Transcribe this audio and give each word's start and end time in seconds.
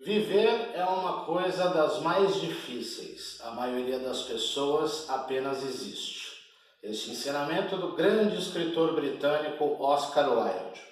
Viver 0.00 0.70
é 0.74 0.84
uma 0.84 1.24
coisa 1.24 1.70
das 1.70 2.00
mais 2.00 2.40
difíceis. 2.40 3.40
A 3.42 3.50
maioria 3.50 3.98
das 3.98 4.22
pessoas 4.22 5.10
apenas 5.10 5.64
existe. 5.64 6.38
Este 6.80 7.10
ensinamento 7.10 7.76
do 7.76 7.96
grande 7.96 8.38
escritor 8.38 8.94
britânico 8.94 9.76
Oscar 9.82 10.30
Wilde. 10.30 10.87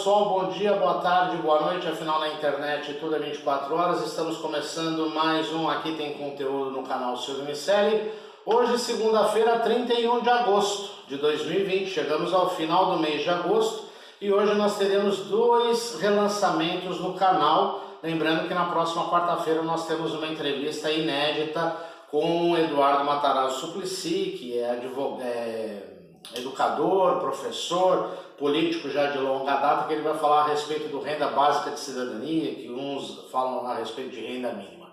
Pessoal, 0.00 0.30
bom 0.30 0.48
dia, 0.48 0.72
boa 0.72 0.94
tarde, 0.94 1.36
boa 1.42 1.60
noite. 1.60 1.86
Afinal, 1.86 2.20
na 2.20 2.28
internet 2.28 2.94
tudo 2.94 3.16
é 3.16 3.18
24 3.18 3.74
horas. 3.74 4.02
Estamos 4.02 4.38
começando 4.38 5.10
mais 5.10 5.52
um 5.52 5.68
Aqui 5.68 5.94
Tem 5.94 6.14
Conteúdo 6.14 6.70
no 6.70 6.82
canal 6.84 7.18
Silvio 7.18 7.44
Micelli. 7.44 8.10
Hoje, 8.46 8.78
segunda-feira, 8.78 9.58
31 9.58 10.22
de 10.22 10.30
agosto 10.30 11.06
de 11.06 11.18
2020. 11.18 11.90
Chegamos 11.90 12.32
ao 12.32 12.48
final 12.48 12.92
do 12.92 12.98
mês 12.98 13.22
de 13.22 13.28
agosto 13.28 13.90
e 14.22 14.32
hoje 14.32 14.54
nós 14.54 14.78
teremos 14.78 15.18
dois 15.26 16.00
relançamentos 16.00 16.98
no 16.98 17.12
canal. 17.12 17.82
Lembrando 18.02 18.48
que 18.48 18.54
na 18.54 18.70
próxima 18.70 19.06
quarta-feira 19.10 19.60
nós 19.60 19.86
temos 19.86 20.14
uma 20.14 20.28
entrevista 20.28 20.90
inédita 20.90 21.76
com 22.10 22.52
o 22.52 22.56
Eduardo 22.56 23.04
Matarazzo 23.04 23.66
Suplicy, 23.66 24.34
que 24.38 24.58
é, 24.58 24.70
advogado, 24.70 25.20
é 25.24 25.90
educador, 26.36 27.18
professor, 27.20 28.10
político 28.40 28.88
já 28.88 29.10
de 29.10 29.18
longa 29.18 29.54
data, 29.56 29.86
que 29.86 29.92
ele 29.92 30.02
vai 30.02 30.16
falar 30.18 30.44
a 30.44 30.48
respeito 30.48 30.88
do 30.88 30.98
renda 30.98 31.28
básica 31.28 31.70
de 31.70 31.78
cidadania, 31.78 32.54
que 32.54 32.70
uns 32.70 33.30
falam 33.30 33.64
a 33.66 33.74
respeito 33.74 34.10
de 34.10 34.20
renda 34.20 34.50
mínima. 34.52 34.88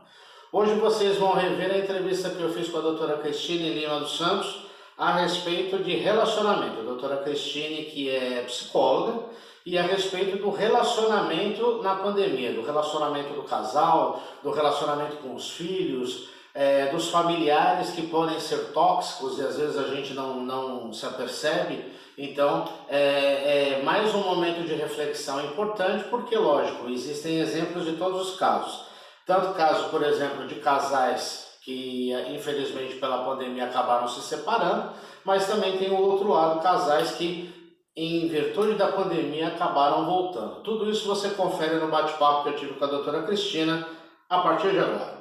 Hoje 0.51 0.73
vocês 0.75 1.17
vão 1.17 1.31
rever 1.31 1.71
a 1.71 1.77
entrevista 1.77 2.29
que 2.29 2.41
eu 2.41 2.53
fiz 2.53 2.67
com 2.67 2.77
a 2.77 2.81
doutora 2.81 3.17
Cristine 3.17 3.73
Lima 3.73 4.01
dos 4.01 4.17
Santos 4.17 4.67
a 4.97 5.13
respeito 5.13 5.79
de 5.79 5.95
relacionamento. 5.95 6.81
A 6.81 6.83
doutora 6.83 7.17
Cristine, 7.17 7.85
que 7.85 8.09
é 8.09 8.43
psicóloga, 8.45 9.25
e 9.65 9.77
a 9.77 9.83
respeito 9.83 10.37
do 10.37 10.49
relacionamento 10.49 11.81
na 11.83 11.95
pandemia, 11.95 12.53
do 12.53 12.61
relacionamento 12.61 13.33
do 13.33 13.43
casal, 13.43 14.21
do 14.43 14.51
relacionamento 14.51 15.17
com 15.17 15.35
os 15.35 15.51
filhos, 15.51 16.29
é, 16.53 16.87
dos 16.87 17.09
familiares 17.09 17.91
que 17.91 18.07
podem 18.07 18.39
ser 18.39 18.71
tóxicos 18.71 19.37
e 19.37 19.41
às 19.43 19.57
vezes 19.57 19.77
a 19.77 19.93
gente 19.93 20.13
não, 20.13 20.39
não 20.41 20.91
se 20.91 21.05
apercebe. 21.05 21.85
Então, 22.17 22.67
é, 22.89 23.77
é 23.77 23.83
mais 23.83 24.15
um 24.15 24.23
momento 24.23 24.65
de 24.65 24.73
reflexão 24.73 25.45
importante, 25.45 26.05
porque, 26.05 26.35
lógico, 26.35 26.89
existem 26.89 27.39
exemplos 27.39 27.85
de 27.85 27.91
todos 27.93 28.29
os 28.29 28.39
casos. 28.39 28.87
Tanto 29.23 29.53
caso, 29.53 29.89
por 29.89 30.01
exemplo, 30.03 30.47
de 30.47 30.55
casais 30.55 31.45
que, 31.61 32.11
infelizmente, 32.33 32.95
pela 32.95 33.23
pandemia 33.23 33.65
acabaram 33.65 34.07
se 34.07 34.21
separando, 34.21 34.93
mas 35.23 35.45
também 35.45 35.77
tem 35.77 35.91
o 35.91 36.01
outro 36.01 36.29
lado, 36.29 36.61
casais 36.61 37.11
que, 37.11 37.53
em 37.95 38.27
virtude 38.27 38.75
da 38.75 38.87
pandemia, 38.87 39.49
acabaram 39.49 40.05
voltando. 40.05 40.63
Tudo 40.63 40.89
isso 40.89 41.07
você 41.07 41.31
confere 41.31 41.75
no 41.75 41.89
bate-papo 41.89 42.43
que 42.43 42.49
eu 42.49 42.55
tive 42.55 42.73
com 42.75 42.85
a 42.85 42.87
doutora 42.87 43.23
Cristina 43.23 43.87
a 44.27 44.39
partir 44.39 44.71
de 44.71 44.79
agora. 44.79 45.16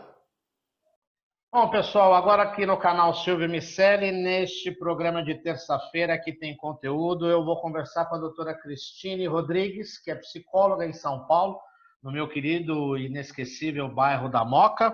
Bom, 1.59 1.71
pessoal, 1.71 2.13
agora 2.13 2.43
aqui 2.43 2.67
no 2.67 2.77
canal 2.77 3.15
Silvio 3.15 3.49
Micelli, 3.49 4.13
neste 4.13 4.71
programa 4.71 5.25
de 5.25 5.37
terça-feira 5.37 6.19
que 6.19 6.31
tem 6.31 6.55
conteúdo, 6.55 7.31
eu 7.31 7.43
vou 7.47 7.59
conversar 7.63 8.05
com 8.05 8.15
a 8.15 8.19
doutora 8.19 8.53
Cristine 8.53 9.27
Rodrigues, 9.27 9.99
que 9.99 10.11
é 10.11 10.15
psicóloga 10.17 10.85
em 10.85 10.93
São 10.93 11.27
Paulo, 11.27 11.59
no 12.03 12.13
meu 12.13 12.29
querido 12.29 12.99
e 12.99 13.07
inesquecível 13.07 13.89
bairro 13.89 14.29
da 14.29 14.45
Moca. 14.45 14.93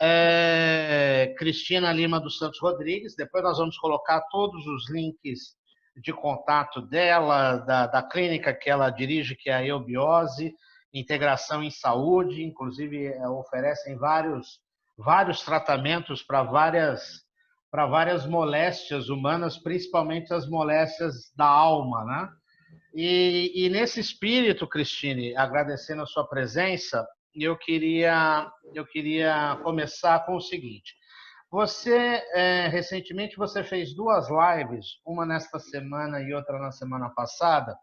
É, 0.00 1.34
Cristina 1.36 1.92
Lima 1.92 2.18
dos 2.18 2.38
Santos 2.38 2.58
Rodrigues, 2.58 3.14
depois 3.14 3.44
nós 3.44 3.58
vamos 3.58 3.76
colocar 3.76 4.22
todos 4.30 4.66
os 4.66 4.90
links 4.90 5.54
de 5.94 6.10
contato 6.14 6.80
dela, 6.80 7.58
da, 7.58 7.86
da 7.86 8.02
clínica 8.02 8.54
que 8.54 8.70
ela 8.70 8.88
dirige, 8.88 9.36
que 9.36 9.50
é 9.50 9.56
a 9.56 9.66
Eubiose, 9.66 10.54
Integração 10.94 11.62
em 11.62 11.70
Saúde, 11.70 12.42
inclusive 12.42 13.08
é, 13.08 13.28
oferecem 13.28 13.98
vários 13.98 14.58
vários 15.02 15.42
tratamentos 15.42 16.22
para 16.22 16.42
várias 16.42 17.22
para 17.70 17.86
várias 17.86 18.26
moléstias 18.26 19.08
humanas, 19.08 19.56
principalmente 19.56 20.34
as 20.34 20.46
moléstias 20.46 21.32
da 21.34 21.46
alma, 21.46 22.04
né? 22.04 22.28
E, 22.94 23.50
e 23.54 23.70
nesse 23.70 23.98
espírito, 23.98 24.68
Cristine, 24.68 25.34
agradecendo 25.34 26.02
a 26.02 26.06
sua 26.06 26.28
presença, 26.28 27.06
eu 27.34 27.56
queria 27.56 28.50
eu 28.74 28.86
queria 28.86 29.58
começar 29.62 30.26
com 30.26 30.36
o 30.36 30.40
seguinte: 30.40 30.94
você 31.50 32.22
é, 32.34 32.68
recentemente 32.68 33.36
você 33.36 33.64
fez 33.64 33.94
duas 33.94 34.26
lives, 34.28 35.00
uma 35.06 35.24
nesta 35.24 35.58
semana 35.58 36.20
e 36.20 36.34
outra 36.34 36.58
na 36.58 36.70
semana 36.70 37.08
passada. 37.10 37.74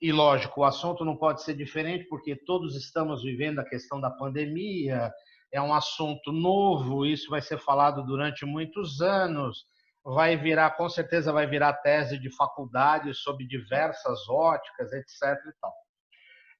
E 0.00 0.12
lógico, 0.12 0.60
o 0.60 0.64
assunto 0.64 1.04
não 1.04 1.16
pode 1.16 1.42
ser 1.42 1.54
diferente 1.54 2.06
porque 2.08 2.36
todos 2.36 2.76
estamos 2.76 3.22
vivendo 3.22 3.58
a 3.58 3.68
questão 3.68 4.00
da 4.00 4.10
pandemia, 4.10 5.10
é 5.52 5.60
um 5.60 5.72
assunto 5.72 6.32
novo, 6.32 7.06
isso 7.06 7.30
vai 7.30 7.40
ser 7.40 7.58
falado 7.58 8.04
durante 8.04 8.44
muitos 8.44 9.00
anos, 9.00 9.64
vai 10.04 10.36
virar, 10.36 10.70
com 10.72 10.88
certeza 10.88 11.32
vai 11.32 11.46
virar 11.46 11.72
tese 11.74 12.18
de 12.18 12.34
faculdade 12.34 13.12
sob 13.14 13.46
diversas 13.46 14.28
óticas, 14.28 14.92
etc. 14.92 15.22
E 15.22 15.60
tal. 15.60 15.74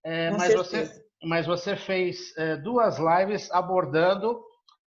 É, 0.05 0.31
mas, 0.31 0.55
você, 0.55 0.91
mas 1.23 1.47
você 1.47 1.77
fez 1.77 2.37
é, 2.37 2.57
duas 2.57 2.99
lives 2.99 3.51
abordando 3.51 4.41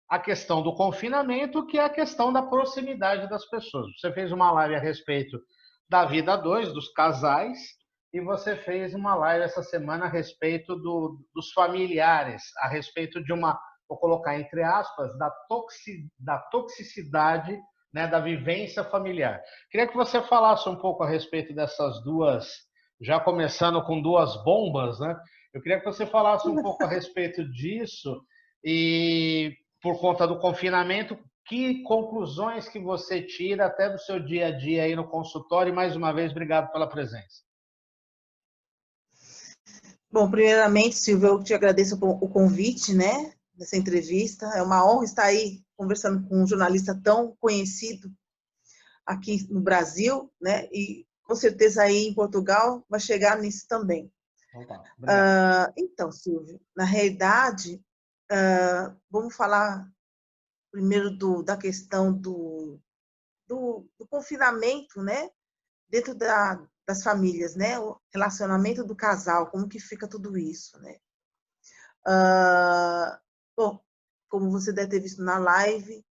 a 0.10 0.18
questão 0.18 0.62
do 0.62 0.74
confinamento, 0.74 1.66
que 1.68 1.78
é 1.78 1.84
a 1.84 1.90
questão 1.90 2.34
da 2.34 2.42
proximidade 2.42 3.30
das 3.30 3.46
pessoas. 3.46 3.88
Você 4.00 4.12
fez 4.12 4.32
uma 4.32 4.52
live 4.52 4.76
a 4.76 4.80
respeito 4.80 5.40
da 5.90 6.06
vida 6.06 6.36
dois, 6.36 6.74
dos 6.74 6.92
casais, 6.94 7.60
e 8.14 8.20
você 8.20 8.56
fez 8.56 8.94
uma 8.96 9.14
live 9.16 9.46
essa 9.46 9.62
semana 9.62 10.06
a 10.06 10.10
respeito 10.10 10.76
do, 10.76 11.20
dos 11.34 11.52
familiares, 11.52 12.44
a 12.58 12.68
respeito 12.68 13.24
de 13.24 13.32
uma 13.32 13.60
vou 13.90 13.98
colocar 13.98 14.40
entre 14.40 14.64
aspas, 14.64 15.18
da, 15.18 15.32
toxi, 15.50 16.08
da 16.20 16.38
toxicidade 16.38 17.60
né, 17.94 18.08
da 18.08 18.20
vivência 18.20 18.84
familiar. 18.84 19.42
Queria 19.72 19.88
que 19.88 19.96
você 19.96 20.22
falasse 20.22 20.70
um 20.70 20.76
pouco 20.76 21.04
a 21.04 21.10
respeito 21.10 21.54
dessas 21.54 22.02
duas, 22.04 22.48
já 23.02 23.20
começando 23.20 23.84
com 23.84 24.02
duas 24.02 24.42
bombas, 24.44 25.00
né? 25.00 25.20
Eu 25.52 25.62
queria 25.62 25.80
que 25.80 25.86
você 25.86 26.06
falasse 26.06 26.48
um 26.48 26.62
pouco 26.62 26.84
a 26.84 26.88
respeito 26.88 27.44
disso 27.52 28.24
e, 28.64 29.56
por 29.82 30.00
conta 30.00 30.28
do 30.28 30.38
confinamento, 30.38 31.18
que 31.48 31.82
conclusões 31.82 32.70
que 32.70 32.80
você 32.80 33.24
tira 33.24 33.66
até 33.66 33.90
do 33.90 33.98
seu 33.98 34.20
dia 34.20 34.48
a 34.48 34.52
dia 34.52 34.84
aí 34.84 34.96
no 34.96 35.08
consultório? 35.08 35.72
E, 35.72 35.76
mais 35.76 35.96
uma 35.96 36.14
vez, 36.14 36.32
obrigado 36.32 36.72
pela 36.72 36.88
presença. 36.88 37.42
Bom, 40.12 40.30
primeiramente, 40.30 40.96
Silvio, 40.96 41.30
eu 41.30 41.44
te 41.44 41.54
agradeço 41.54 41.98
o 42.00 42.30
convite, 42.30 42.94
né? 42.94 43.34
Nessa 43.60 43.76
entrevista. 43.76 44.48
É 44.56 44.64
uma 44.64 44.90
honra 44.90 45.04
estar 45.04 45.26
aí 45.26 45.62
conversando 45.76 46.28
com 46.28 46.42
um 46.42 46.48
jornalista 46.48 47.00
tão 47.04 47.36
conhecido 47.40 48.12
aqui 49.06 49.46
no 49.52 49.60
Brasil, 49.60 50.32
né? 50.42 50.68
E 50.72 51.06
com 51.24 51.36
certeza 51.36 51.84
aí 51.84 52.08
em 52.08 52.14
Portugal 52.14 52.84
vai 52.90 53.00
chegar 53.00 53.38
nisso 53.38 53.68
também. 53.68 54.12
uh, 55.04 55.74
então, 55.78 56.12
Silvio, 56.12 56.60
na 56.76 56.86
realidade, 56.86 57.84
uh, 58.32 58.98
vamos 59.12 59.36
falar 59.36 59.88
primeiro 60.72 61.12
do, 61.12 61.44
da 61.44 61.58
questão 61.58 62.14
do, 62.14 62.80
do, 63.48 63.88
do 64.00 64.08
confinamento, 64.08 65.02
né? 65.02 65.30
Dentro 65.88 66.16
da, 66.16 66.64
das 66.88 67.04
famílias, 67.04 67.56
né? 67.56 67.78
O 67.80 68.00
relacionamento 68.14 68.84
do 68.84 68.96
casal, 68.96 69.52
como 69.52 69.68
que 69.68 69.80
fica 69.80 70.08
tudo 70.08 70.38
isso, 70.38 70.80
né? 70.80 70.96
Uh, 72.08 73.29
Bom, 73.60 73.78
como 74.30 74.50
você 74.50 74.72
deve 74.72 74.92
ter 74.92 75.02
visto 75.02 75.22
na 75.22 75.38
live, 75.38 76.02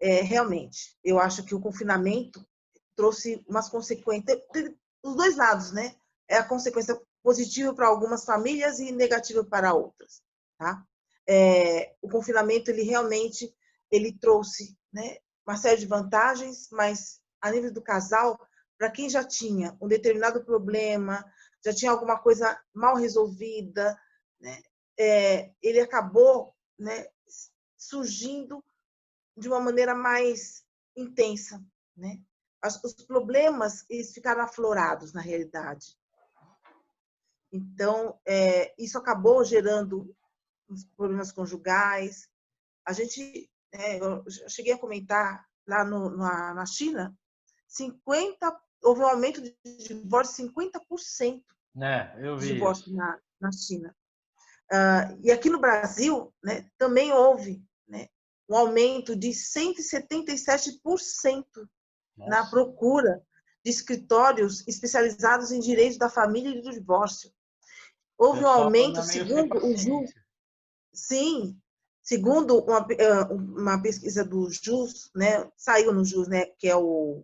é, 0.00 0.20
realmente, 0.20 0.98
eu 1.04 1.20
acho 1.20 1.44
que 1.44 1.54
o 1.54 1.60
confinamento 1.60 2.44
trouxe 2.96 3.40
umas 3.48 3.68
consequências, 3.68 4.36
os 5.00 5.14
dois 5.14 5.36
lados, 5.36 5.70
né? 5.70 5.94
É 6.26 6.38
a 6.38 6.42
consequência 6.42 7.00
positiva 7.22 7.72
para 7.72 7.86
algumas 7.86 8.24
famílias 8.24 8.80
e 8.80 8.90
negativa 8.90 9.44
para 9.44 9.72
outras, 9.72 10.24
tá? 10.58 10.84
É, 11.24 11.94
o 12.02 12.08
confinamento, 12.08 12.68
ele 12.72 12.82
realmente, 12.82 13.54
ele 13.88 14.18
trouxe, 14.18 14.76
né, 14.92 15.18
uma 15.46 15.56
série 15.56 15.78
de 15.82 15.86
vantagens, 15.86 16.66
mas 16.72 17.20
a 17.40 17.52
nível 17.52 17.72
do 17.72 17.80
casal, 17.80 18.44
para 18.76 18.90
quem 18.90 19.08
já 19.08 19.22
tinha 19.22 19.76
um 19.80 19.86
determinado 19.86 20.44
problema, 20.44 21.24
já 21.64 21.72
tinha 21.72 21.92
alguma 21.92 22.18
coisa 22.18 22.60
mal 22.74 22.96
resolvida, 22.96 23.96
né, 24.40 24.60
é, 24.98 25.52
ele 25.62 25.78
acabou 25.78 26.52
né, 26.82 27.06
surgindo 27.76 28.62
de 29.36 29.48
uma 29.48 29.60
maneira 29.60 29.94
mais 29.94 30.64
intensa, 30.96 31.64
né? 31.96 32.20
Os 32.84 32.92
problemas 33.06 33.84
eles 33.88 34.12
ficaram 34.12 34.42
aflorados 34.42 35.12
na 35.12 35.20
realidade. 35.20 35.98
Então, 37.50 38.20
é, 38.26 38.72
isso 38.78 38.96
acabou 38.96 39.44
gerando 39.44 40.14
problemas 40.96 41.32
conjugais. 41.32 42.30
A 42.86 42.92
gente, 42.92 43.50
é, 43.72 43.98
eu 43.98 44.24
cheguei 44.48 44.72
a 44.72 44.78
comentar 44.78 45.46
lá 45.66 45.84
no, 45.84 46.10
na, 46.16 46.54
na 46.54 46.66
China, 46.66 47.16
50, 47.66 48.60
houve 48.82 49.00
um 49.00 49.06
aumento 49.06 49.42
de 49.42 49.56
divórcio 49.88 50.46
de 50.46 50.54
50%. 50.54 51.42
É, 51.80 52.28
eu 52.28 52.38
vi. 52.38 52.48
De 52.48 52.54
divórcio 52.54 52.94
na, 52.94 53.18
na 53.40 53.50
China. 53.50 53.94
Uh, 54.72 55.20
e 55.22 55.30
aqui 55.30 55.50
no 55.50 55.60
Brasil, 55.60 56.32
né, 56.42 56.66
também 56.78 57.12
houve 57.12 57.62
né, 57.86 58.08
um 58.48 58.56
aumento 58.56 59.14
de 59.14 59.28
177% 59.28 61.44
Nossa. 62.16 62.26
na 62.30 62.48
procura 62.48 63.22
de 63.62 63.70
escritórios 63.70 64.66
especializados 64.66 65.52
em 65.52 65.60
direito 65.60 65.98
da 65.98 66.08
família 66.08 66.48
e 66.48 66.62
do 66.62 66.70
divórcio. 66.70 67.30
Houve 68.16 68.40
um 68.40 68.48
aumento, 68.48 69.02
segundo 69.02 69.58
o 69.58 69.76
JUS, 69.76 70.10
sim, 70.92 71.60
segundo 72.02 72.58
uma, 72.60 72.86
eh, 72.90 73.24
uma 73.30 73.82
pesquisa 73.82 74.24
do 74.24 74.50
JUS, 74.50 75.10
né, 75.14 75.50
saiu 75.54 75.92
no 75.92 76.04
JUS, 76.04 76.28
né, 76.28 76.46
que 76.58 76.66
é 76.66 76.76
o 76.76 77.22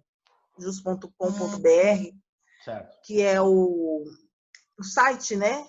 jus.com.br, 0.58 1.08
que 3.04 3.22
é 3.22 3.40
o, 3.40 4.04
o 4.78 4.82
site, 4.82 5.34
né, 5.34 5.66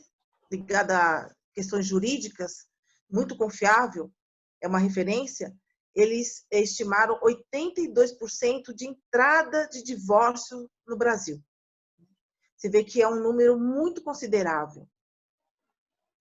ligado 0.51 0.91
a 0.91 1.33
questões 1.59 1.85
jurídicas, 1.85 2.69
muito 3.11 3.35
confiável, 3.35 4.09
é 4.61 4.67
uma 4.67 4.79
referência, 4.79 5.53
eles 5.93 6.45
estimaram 6.49 7.19
82% 7.19 8.73
de 8.73 8.87
entrada 8.87 9.67
de 9.67 9.83
divórcio 9.83 10.71
no 10.87 10.95
Brasil. 10.95 11.43
Você 12.55 12.69
vê 12.69 12.81
que 12.81 13.01
é 13.01 13.07
um 13.09 13.21
número 13.21 13.59
muito 13.59 14.01
considerável. 14.01 14.87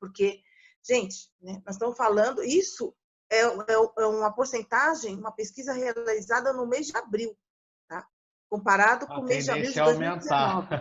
Porque, 0.00 0.42
gente, 0.82 1.30
né, 1.40 1.62
nós 1.64 1.76
estamos 1.76 1.96
falando, 1.96 2.42
isso 2.42 2.92
é, 3.30 3.42
é, 3.42 3.74
é, 3.98 4.06
uma 4.06 4.32
porcentagem, 4.32 5.16
uma 5.16 5.30
pesquisa 5.30 5.72
realizada 5.72 6.52
no 6.52 6.66
mês 6.66 6.88
de 6.88 6.96
abril? 6.96 7.38
Comparado 8.48 9.06
com 9.06 9.20
o 9.20 9.24
mês 9.24 9.44
de 9.44 9.50
abril 9.50 9.70
de 9.70 9.78
2019. 9.78 10.68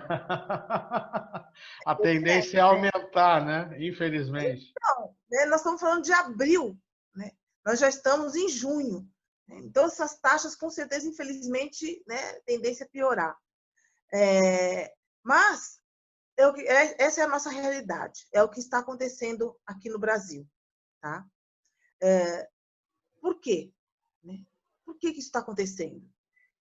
a 1.86 1.96
tendência 1.96 2.58
é, 2.58 2.60
é 2.60 2.64
aumentar, 2.64 3.46
né? 3.46 3.76
Infelizmente. 3.86 4.72
Então, 4.72 5.16
né, 5.30 5.46
nós 5.48 5.60
estamos 5.60 5.82
falando 5.82 6.04
de 6.04 6.14
abril, 6.14 6.80
né? 7.14 7.32
Nós 7.66 7.80
já 7.80 7.90
estamos 7.90 8.36
em 8.36 8.48
junho. 8.48 9.06
Né? 9.48 9.58
Então, 9.66 9.86
essas 9.86 10.18
taxas, 10.18 10.56
com 10.56 10.70
certeza, 10.70 11.08
infelizmente, 11.08 12.02
né, 12.08 12.34
tendência 12.46 12.86
a 12.86 12.90
piorar. 12.90 13.38
É, 14.14 14.94
mas 15.22 15.82
é 16.38 16.52
que, 16.54 16.62
é, 16.62 17.04
essa 17.04 17.22
é 17.22 17.24
a 17.24 17.28
nossa 17.28 17.50
realidade, 17.50 18.28
é 18.32 18.42
o 18.44 18.50
que 18.50 18.60
está 18.60 18.80
acontecendo 18.80 19.60
aqui 19.66 19.90
no 19.90 20.00
Brasil. 20.00 20.48
Tá? 21.02 21.26
É, 22.02 22.48
por 23.20 23.40
quê? 23.42 23.74
Né? 24.24 24.46
Por 24.86 24.98
que, 24.98 25.12
que 25.12 25.20
isso 25.20 25.28
está 25.28 25.40
acontecendo? 25.40 26.08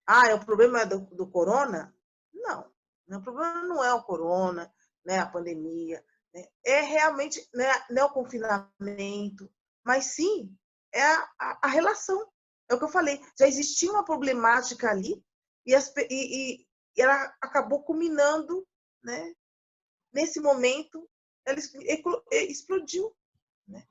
Ah, 0.07 0.29
é 0.29 0.33
o 0.33 0.45
problema 0.45 0.85
do, 0.85 1.01
do 1.15 1.29
corona? 1.29 1.93
Não, 2.33 2.71
o 3.19 3.21
problema 3.21 3.63
não 3.63 3.83
é 3.83 3.93
o 3.93 4.03
corona, 4.03 4.73
né, 5.05 5.19
a 5.19 5.25
pandemia, 5.25 6.03
né? 6.33 6.47
é 6.65 6.81
realmente 6.81 7.45
né, 7.53 7.67
não 7.89 8.03
é 8.03 8.05
o 8.05 8.13
confinamento, 8.13 9.51
mas 9.83 10.15
sim 10.15 10.55
é 10.93 11.03
a, 11.03 11.29
a, 11.39 11.59
a, 11.63 11.67
relação. 11.67 12.29
É 12.69 12.75
o 12.75 12.77
que 12.77 12.83
eu 12.83 12.89
falei, 12.89 13.21
já 13.37 13.47
existia 13.47 13.91
uma 13.91 14.03
problemática 14.03 14.89
ali 14.89 15.23
e, 15.65 15.73
as, 15.75 15.93
e, 16.09 16.61
e 16.61 17.01
ela 17.01 17.33
acabou 17.41 17.83
culminando 17.83 18.67
né, 19.03 19.33
nesse 20.13 20.39
momento 20.39 21.07
ela 21.45 21.59
explodiu. 22.31 23.15
Né? 23.67 23.87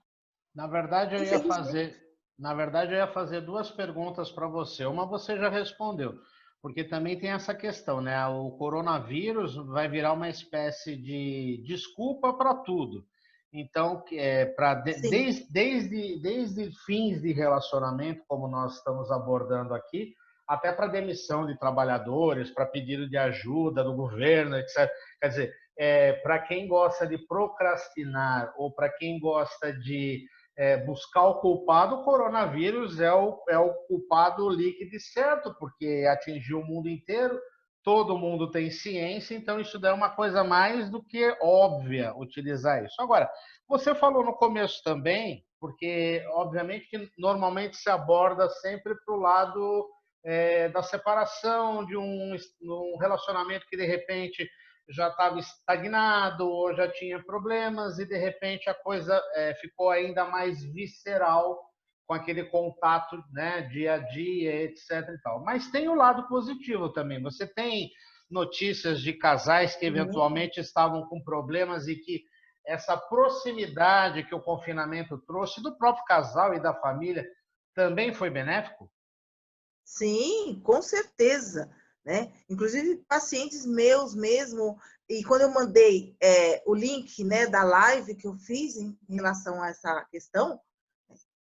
Na 0.55 0.67
verdade, 0.67 1.17
eu 1.17 1.25
ia 1.25 1.43
fazer, 1.43 2.06
na 2.39 2.53
verdade, 2.55 2.93
eu 2.93 2.99
ia 2.99 3.07
fazer 3.07 3.41
duas 3.41 3.71
perguntas 3.71 4.31
para 4.31 4.47
você. 4.47 4.85
Uma 4.85 5.07
você 5.07 5.37
já 5.37 5.49
respondeu, 5.49 6.19
porque 6.61 6.85
também 6.85 7.19
tem 7.19 7.31
essa 7.31 7.55
questão, 7.55 8.01
né? 8.01 8.27
O 8.27 8.51
coronavírus 8.53 9.57
vai 9.57 9.89
virar 9.89 10.13
uma 10.13 10.29
espécie 10.29 10.97
de 10.97 11.63
desculpa 11.67 12.35
para 12.35 12.55
tudo. 12.55 13.07
Então, 13.53 14.05
é, 14.13 14.45
para 14.45 14.75
de, 14.75 15.01
desde, 15.09 15.51
desde, 15.51 16.21
desde 16.21 16.71
fins 16.85 17.23
de 17.23 17.33
relacionamento, 17.33 18.23
como 18.29 18.49
nós 18.49 18.77
estamos 18.77 19.11
abordando 19.11 19.73
aqui, 19.73 20.15
até 20.47 20.73
para 20.73 20.87
demissão 20.87 21.47
de 21.47 21.59
trabalhadores, 21.59 22.51
para 22.51 22.67
pedido 22.67 23.09
de 23.09 23.17
ajuda 23.17 23.83
do 23.83 23.95
governo, 23.95 24.57
etc. 24.57 24.91
Quer 25.21 25.29
dizer, 25.29 25.55
é, 25.79 26.13
para 26.15 26.39
quem 26.39 26.69
gosta 26.69 27.07
de 27.07 27.19
procrastinar 27.27 28.53
ou 28.57 28.71
para 28.71 28.91
quem 28.91 29.19
gosta 29.19 29.73
de 29.73 30.25
é, 30.57 30.77
buscar 30.79 31.25
o 31.25 31.41
culpado, 31.41 31.97
o 31.97 32.05
coronavírus 32.05 33.01
é 33.01 33.13
o, 33.13 33.43
é 33.49 33.59
o 33.59 33.75
culpado 33.87 34.49
líquido 34.49 34.99
certo, 35.01 35.55
porque 35.59 36.07
atingiu 36.11 36.61
o 36.61 36.67
mundo 36.67 36.89
inteiro, 36.89 37.39
todo 37.85 38.19
mundo 38.19 38.51
tem 38.51 38.71
ciência, 38.71 39.35
então 39.35 39.61
isso 39.61 39.85
é 39.85 39.93
uma 39.93 40.11
coisa 40.11 40.43
mais 40.43 40.91
do 40.91 41.03
que 41.03 41.37
óbvia 41.41 42.15
utilizar 42.17 42.85
isso. 42.85 43.01
Agora, 43.01 43.31
você 43.69 43.95
falou 43.95 44.25
no 44.25 44.33
começo 44.33 44.83
também, 44.83 45.45
porque 45.61 46.25
obviamente 46.31 46.89
que 46.89 47.09
normalmente 47.19 47.77
se 47.77 47.91
aborda 47.91 48.49
sempre 48.49 48.95
para 49.05 49.15
o 49.15 49.21
lado 49.21 49.89
é, 50.25 50.69
da 50.71 50.83
separação 50.83 51.85
de 51.85 51.97
um, 51.97 52.37
um 52.63 52.97
relacionamento 52.99 53.67
que 53.69 53.77
de 53.77 53.87
repente 53.87 54.49
já 54.89 55.09
estava 55.09 55.39
estagnado 55.39 56.49
ou 56.49 56.75
já 56.75 56.91
tinha 56.91 57.23
problemas 57.23 57.99
e 57.99 58.07
de 58.07 58.17
repente 58.17 58.71
a 58.71 58.75
coisa 58.75 59.21
é, 59.35 59.55
ficou 59.55 59.91
ainda 59.91 60.25
mais 60.25 60.63
visceral 60.63 61.61
com 62.07 62.15
aquele 62.15 62.45
contato 62.45 63.23
né, 63.33 63.63
dia 63.63 63.95
a 63.95 63.99
dia, 63.99 64.63
etc. 64.63 64.91
E 64.91 65.21
tal. 65.23 65.43
Mas 65.43 65.71
tem 65.71 65.89
o 65.89 65.95
lado 65.95 66.29
positivo 66.29 66.89
também. 66.93 67.21
Você 67.21 67.47
tem 67.47 67.91
notícias 68.31 69.01
de 69.01 69.13
casais 69.13 69.75
que 69.75 69.89
uhum. 69.89 69.97
eventualmente 69.97 70.61
estavam 70.61 71.07
com 71.09 71.23
problemas 71.23 71.89
e 71.89 71.97
que 71.97 72.23
essa 72.65 72.97
proximidade 72.97 74.25
que 74.25 74.35
o 74.35 74.43
confinamento 74.43 75.19
trouxe 75.19 75.63
do 75.63 75.77
próprio 75.77 76.05
casal 76.05 76.55
e 76.55 76.61
da 76.61 76.75
família 76.75 77.25
também 77.75 78.13
foi 78.13 78.31
benéfico? 78.31 78.91
Sim, 79.85 80.61
com 80.65 80.83
certeza 80.83 81.71
né? 82.07 82.33
Inclusive 82.49 83.05
pacientes 83.09 83.67
meus 83.67 84.15
mesmo, 84.15 84.79
e 85.09 85.25
quando 85.25 85.43
eu 85.43 85.51
mandei 85.51 86.17
é, 86.23 86.63
o 86.65 86.73
link 86.73 87.25
né, 87.25 87.49
da 87.49 87.65
live 87.65 88.15
que 88.15 88.29
eu 88.29 88.37
fiz 88.37 88.77
em 88.77 88.97
relação 89.11 89.61
a 89.61 89.71
essa 89.71 90.05
questão, 90.05 90.61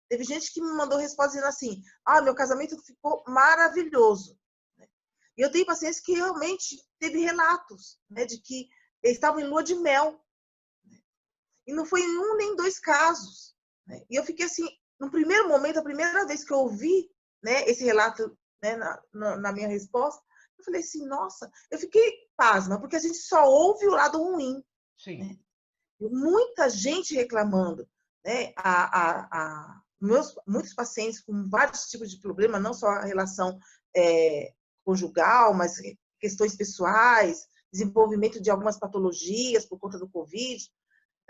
teve 0.08 0.24
gente 0.24 0.52
que 0.52 0.60
me 0.60 0.72
mandou 0.72 0.98
resposta 0.98 1.34
dizendo 1.34 1.48
assim, 1.48 1.82
ah, 2.04 2.20
meu 2.20 2.34
casamento 2.34 2.76
ficou 2.82 3.22
maravilhoso. 3.28 4.36
E 5.36 5.40
eu 5.40 5.52
tenho 5.52 5.66
pacientes 5.66 6.00
que 6.00 6.14
realmente 6.14 6.82
teve 6.98 7.20
relatos 7.20 8.00
né, 8.10 8.24
de 8.24 8.40
que 8.40 8.68
eles 9.04 9.18
estavam 9.18 9.38
em 9.40 9.46
lua 9.46 9.62
de 9.62 9.76
mel. 9.76 10.20
E 11.64 11.72
não 11.72 11.86
foi 11.86 12.00
em 12.00 12.18
um 12.18 12.36
nem 12.36 12.56
dois 12.56 12.80
casos. 12.80 13.54
Né? 13.86 14.02
E 14.10 14.16
eu 14.16 14.24
fiquei 14.24 14.46
assim, 14.46 14.66
no 14.98 15.10
primeiro 15.10 15.48
momento, 15.48 15.78
a 15.78 15.84
primeira 15.84 16.26
vez 16.26 16.42
que 16.42 16.52
eu 16.52 16.58
ouvi 16.58 17.08
né, 17.42 17.68
esse 17.68 17.84
relato 17.84 18.36
né, 18.62 18.76
na, 18.76 19.36
na 19.36 19.52
minha 19.52 19.68
resposta, 19.68 20.25
eu 20.58 20.64
falei 20.64 20.80
assim, 20.80 21.06
nossa, 21.06 21.50
eu 21.70 21.78
fiquei 21.78 22.12
pasma, 22.36 22.80
porque 22.80 22.96
a 22.96 23.00
gente 23.00 23.18
só 23.18 23.44
ouve 23.48 23.86
o 23.86 23.92
lado 23.92 24.18
ruim. 24.18 24.62
Sim. 24.96 25.18
Né? 25.18 25.38
Muita 26.00 26.68
gente 26.68 27.14
reclamando, 27.14 27.88
né? 28.24 28.52
A, 28.56 29.00
a, 29.00 29.28
a, 29.30 29.82
meus, 30.00 30.34
muitos 30.46 30.74
pacientes 30.74 31.20
com 31.20 31.48
vários 31.48 31.86
tipos 31.86 32.10
de 32.10 32.20
problema, 32.20 32.58
não 32.58 32.74
só 32.74 32.88
a 32.88 33.04
relação 33.04 33.58
é, 33.96 34.52
conjugal, 34.84 35.54
mas 35.54 35.76
questões 36.20 36.56
pessoais, 36.56 37.46
desenvolvimento 37.72 38.40
de 38.40 38.50
algumas 38.50 38.78
patologias 38.78 39.64
por 39.64 39.78
conta 39.78 39.98
do 39.98 40.08
Covid. 40.08 40.64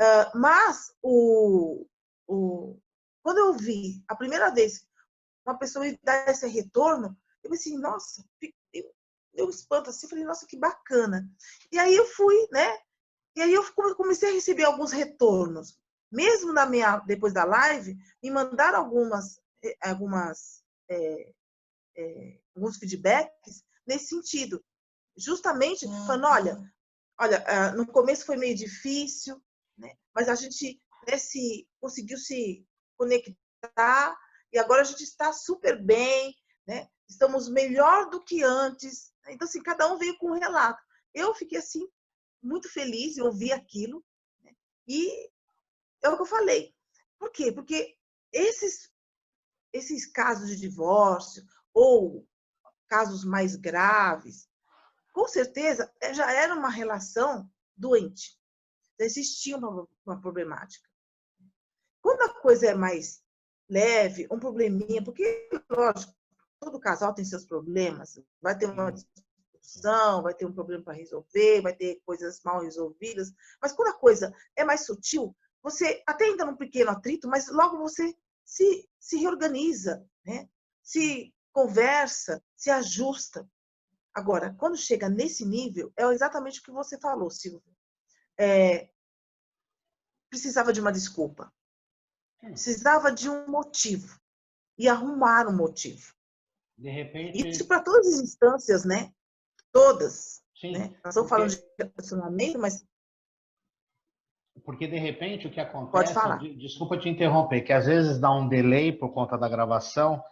Uh, 0.00 0.38
mas 0.38 0.92
o, 1.02 1.87
o, 2.26 2.78
quando 3.23 3.38
eu 3.38 3.52
vi 3.54 4.04
a 4.06 4.14
primeira 4.14 4.50
vez 4.50 4.87
uma 5.47 5.59
pessoa 5.59 5.85
me 5.85 5.99
dar 6.02 6.28
esse 6.28 6.47
retorno, 6.49 7.16
eu 7.42 7.50
pensei, 7.50 7.73
assim, 7.73 7.80
nossa, 7.80 8.25
deu 9.37 9.47
um 9.47 9.50
espanto 9.50 9.90
assim, 9.90 10.09
falei, 10.09 10.25
nossa, 10.25 10.47
que 10.47 10.57
bacana. 10.57 11.28
E 11.71 11.78
aí 11.78 11.95
eu 11.95 12.07
fui, 12.07 12.49
né? 12.50 12.78
E 13.37 13.43
aí 13.43 13.52
eu 13.52 13.62
comecei 13.95 14.31
a 14.31 14.33
receber 14.33 14.64
alguns 14.64 14.93
retornos. 14.93 15.78
Mesmo 16.11 16.52
na 16.52 16.66
minha, 16.66 16.99
depois 17.00 17.33
da 17.33 17.45
live, 17.45 17.97
me 18.23 18.31
mandaram 18.31 18.78
algumas, 18.78 19.40
eh, 19.62 19.76
algumas 19.83 20.62
é, 20.88 21.33
é, 21.97 22.38
alguns 22.55 22.78
feedbacks 22.78 23.62
nesse 23.87 24.09
sentido. 24.09 24.64
Justamente 25.16 25.87
uhum. 25.87 26.07
falando, 26.07 26.26
olha, 26.26 26.73
olha, 27.21 27.45
ah, 27.47 27.73
no 27.73 27.87
começo 27.87 28.25
foi 28.25 28.37
meio 28.37 28.55
difícil, 28.55 29.43
né? 29.76 29.95
mas 30.14 30.28
a 30.28 30.35
gente 30.35 30.81
né, 31.07 31.19
se, 31.19 31.69
conseguiu 31.81 32.19
se 32.19 32.66
conectar 32.97 34.16
e 34.52 34.59
agora 34.59 34.83
a 34.83 34.85
gente 34.85 35.02
está 35.02 35.33
super 35.33 35.83
bem, 35.83 36.35
né? 36.66 36.88
Estamos 37.08 37.48
melhor 37.48 38.10
do 38.10 38.22
que 38.22 38.42
antes, 38.42 39.12
então, 39.28 39.46
assim, 39.46 39.62
cada 39.62 39.92
um 39.92 39.98
veio 39.98 40.16
com 40.18 40.30
um 40.30 40.38
relato. 40.38 40.82
Eu 41.12 41.34
fiquei, 41.34 41.58
assim, 41.58 41.88
muito 42.42 42.68
feliz 42.68 43.16
em 43.16 43.22
ouvir 43.22 43.52
aquilo. 43.52 44.04
Né? 44.42 44.54
E 44.86 45.30
é 46.02 46.08
o 46.08 46.16
que 46.16 46.22
eu 46.22 46.26
falei. 46.26 46.75
Por 47.18 47.30
quê? 47.30 47.50
Porque 47.50 47.96
esses, 48.32 48.90
esses 49.72 50.06
casos 50.06 50.48
de 50.48 50.56
divórcio 50.56 51.44
ou 51.72 52.26
casos 52.88 53.25
mais 53.25 53.56
graves, 53.56 54.48
com 55.12 55.26
certeza 55.26 55.92
é, 56.00 56.14
já 56.14 56.30
era 56.30 56.54
uma 56.54 56.70
relação 56.70 57.50
doente. 57.76 58.38
Já 58.98 59.06
existia 59.06 59.56
uma, 59.56 59.88
uma 60.04 60.20
problemática. 60.20 60.88
Quando 62.00 62.22
a 62.22 62.40
coisa 62.40 62.68
é 62.68 62.75
mais 62.75 63.22
leve, 63.68 64.28
um 64.30 64.38
probleminha, 64.38 65.02
porque, 65.02 65.48
lógico, 65.68 66.14
todo 66.60 66.80
casal 66.80 67.14
tem 67.14 67.25
seus 67.25 67.44
problemas, 67.44 68.18
vai 68.40 68.56
ter 68.56 68.66
uma 68.66 68.90
discussão, 68.90 70.22
vai 70.22 70.34
ter 70.34 70.46
um 70.46 70.52
problema 70.52 70.82
para 70.82 70.94
resolver, 70.94 71.60
vai 71.60 71.75
ter 71.75 72.00
coisas 72.04 72.40
mal 72.44 72.60
resolvidas, 72.60 73.32
mas 73.60 73.72
quando 73.72 73.88
a 73.88 73.98
coisa 73.98 74.34
é 74.54 74.64
mais 74.64 74.86
sutil, 74.86 75.36
você 75.62 76.02
até 76.06 76.26
ainda 76.26 76.44
num 76.44 76.56
pequeno 76.56 76.90
atrito, 76.90 77.28
mas 77.28 77.48
logo 77.48 77.78
você 77.78 78.16
se, 78.44 78.88
se 78.98 79.18
reorganiza, 79.18 80.06
né? 80.25 80.48
se 80.82 81.34
conversa, 81.52 82.42
se 82.56 82.70
ajusta. 82.70 83.48
Agora, 84.14 84.54
quando 84.56 84.76
chega 84.76 85.08
nesse 85.08 85.44
nível, 85.44 85.92
é 85.96 86.04
exatamente 86.04 86.60
o 86.60 86.62
que 86.62 86.70
você 86.70 86.98
falou, 86.98 87.28
Silvia. 87.28 87.75
É, 88.38 88.88
precisava 90.30 90.72
de 90.72 90.80
uma 90.80 90.92
desculpa. 90.92 91.52
Hum. 92.42 92.50
Precisava 92.50 93.10
de 93.10 93.28
um 93.28 93.48
motivo. 93.48 94.20
E 94.78 94.88
arrumar 94.88 95.48
um 95.48 95.56
motivo. 95.56 96.14
De 96.76 96.90
repente. 96.90 97.49
Isso 97.49 97.66
para 97.66 97.80
todas 97.80 98.06
as 98.06 98.21
instâncias, 98.21 98.85
né? 98.85 99.11
Todas. 99.73 100.42
Sim. 100.54 100.73
Né? 100.73 100.95
Nós 101.04 101.14
estamos 101.14 101.14
porque... 101.14 101.28
falando 101.28 101.50
de 101.50 101.62
relacionamento, 101.78 102.59
mas. 102.59 102.85
Porque 104.64 104.87
de 104.87 104.99
repente 104.99 105.47
o 105.47 105.50
que 105.50 105.61
acontece. 105.61 105.92
Pode 105.92 106.14
falar. 106.14 106.38
Desculpa 106.38 106.99
te 106.99 107.09
interromper, 107.09 107.61
que 107.62 107.73
às 107.73 107.87
vezes 107.87 108.18
dá 108.18 108.33
um 108.33 108.49
delay 108.49 108.90
por 108.90 109.12
conta 109.12 109.37
da 109.37 109.49
gravação, 109.49 110.23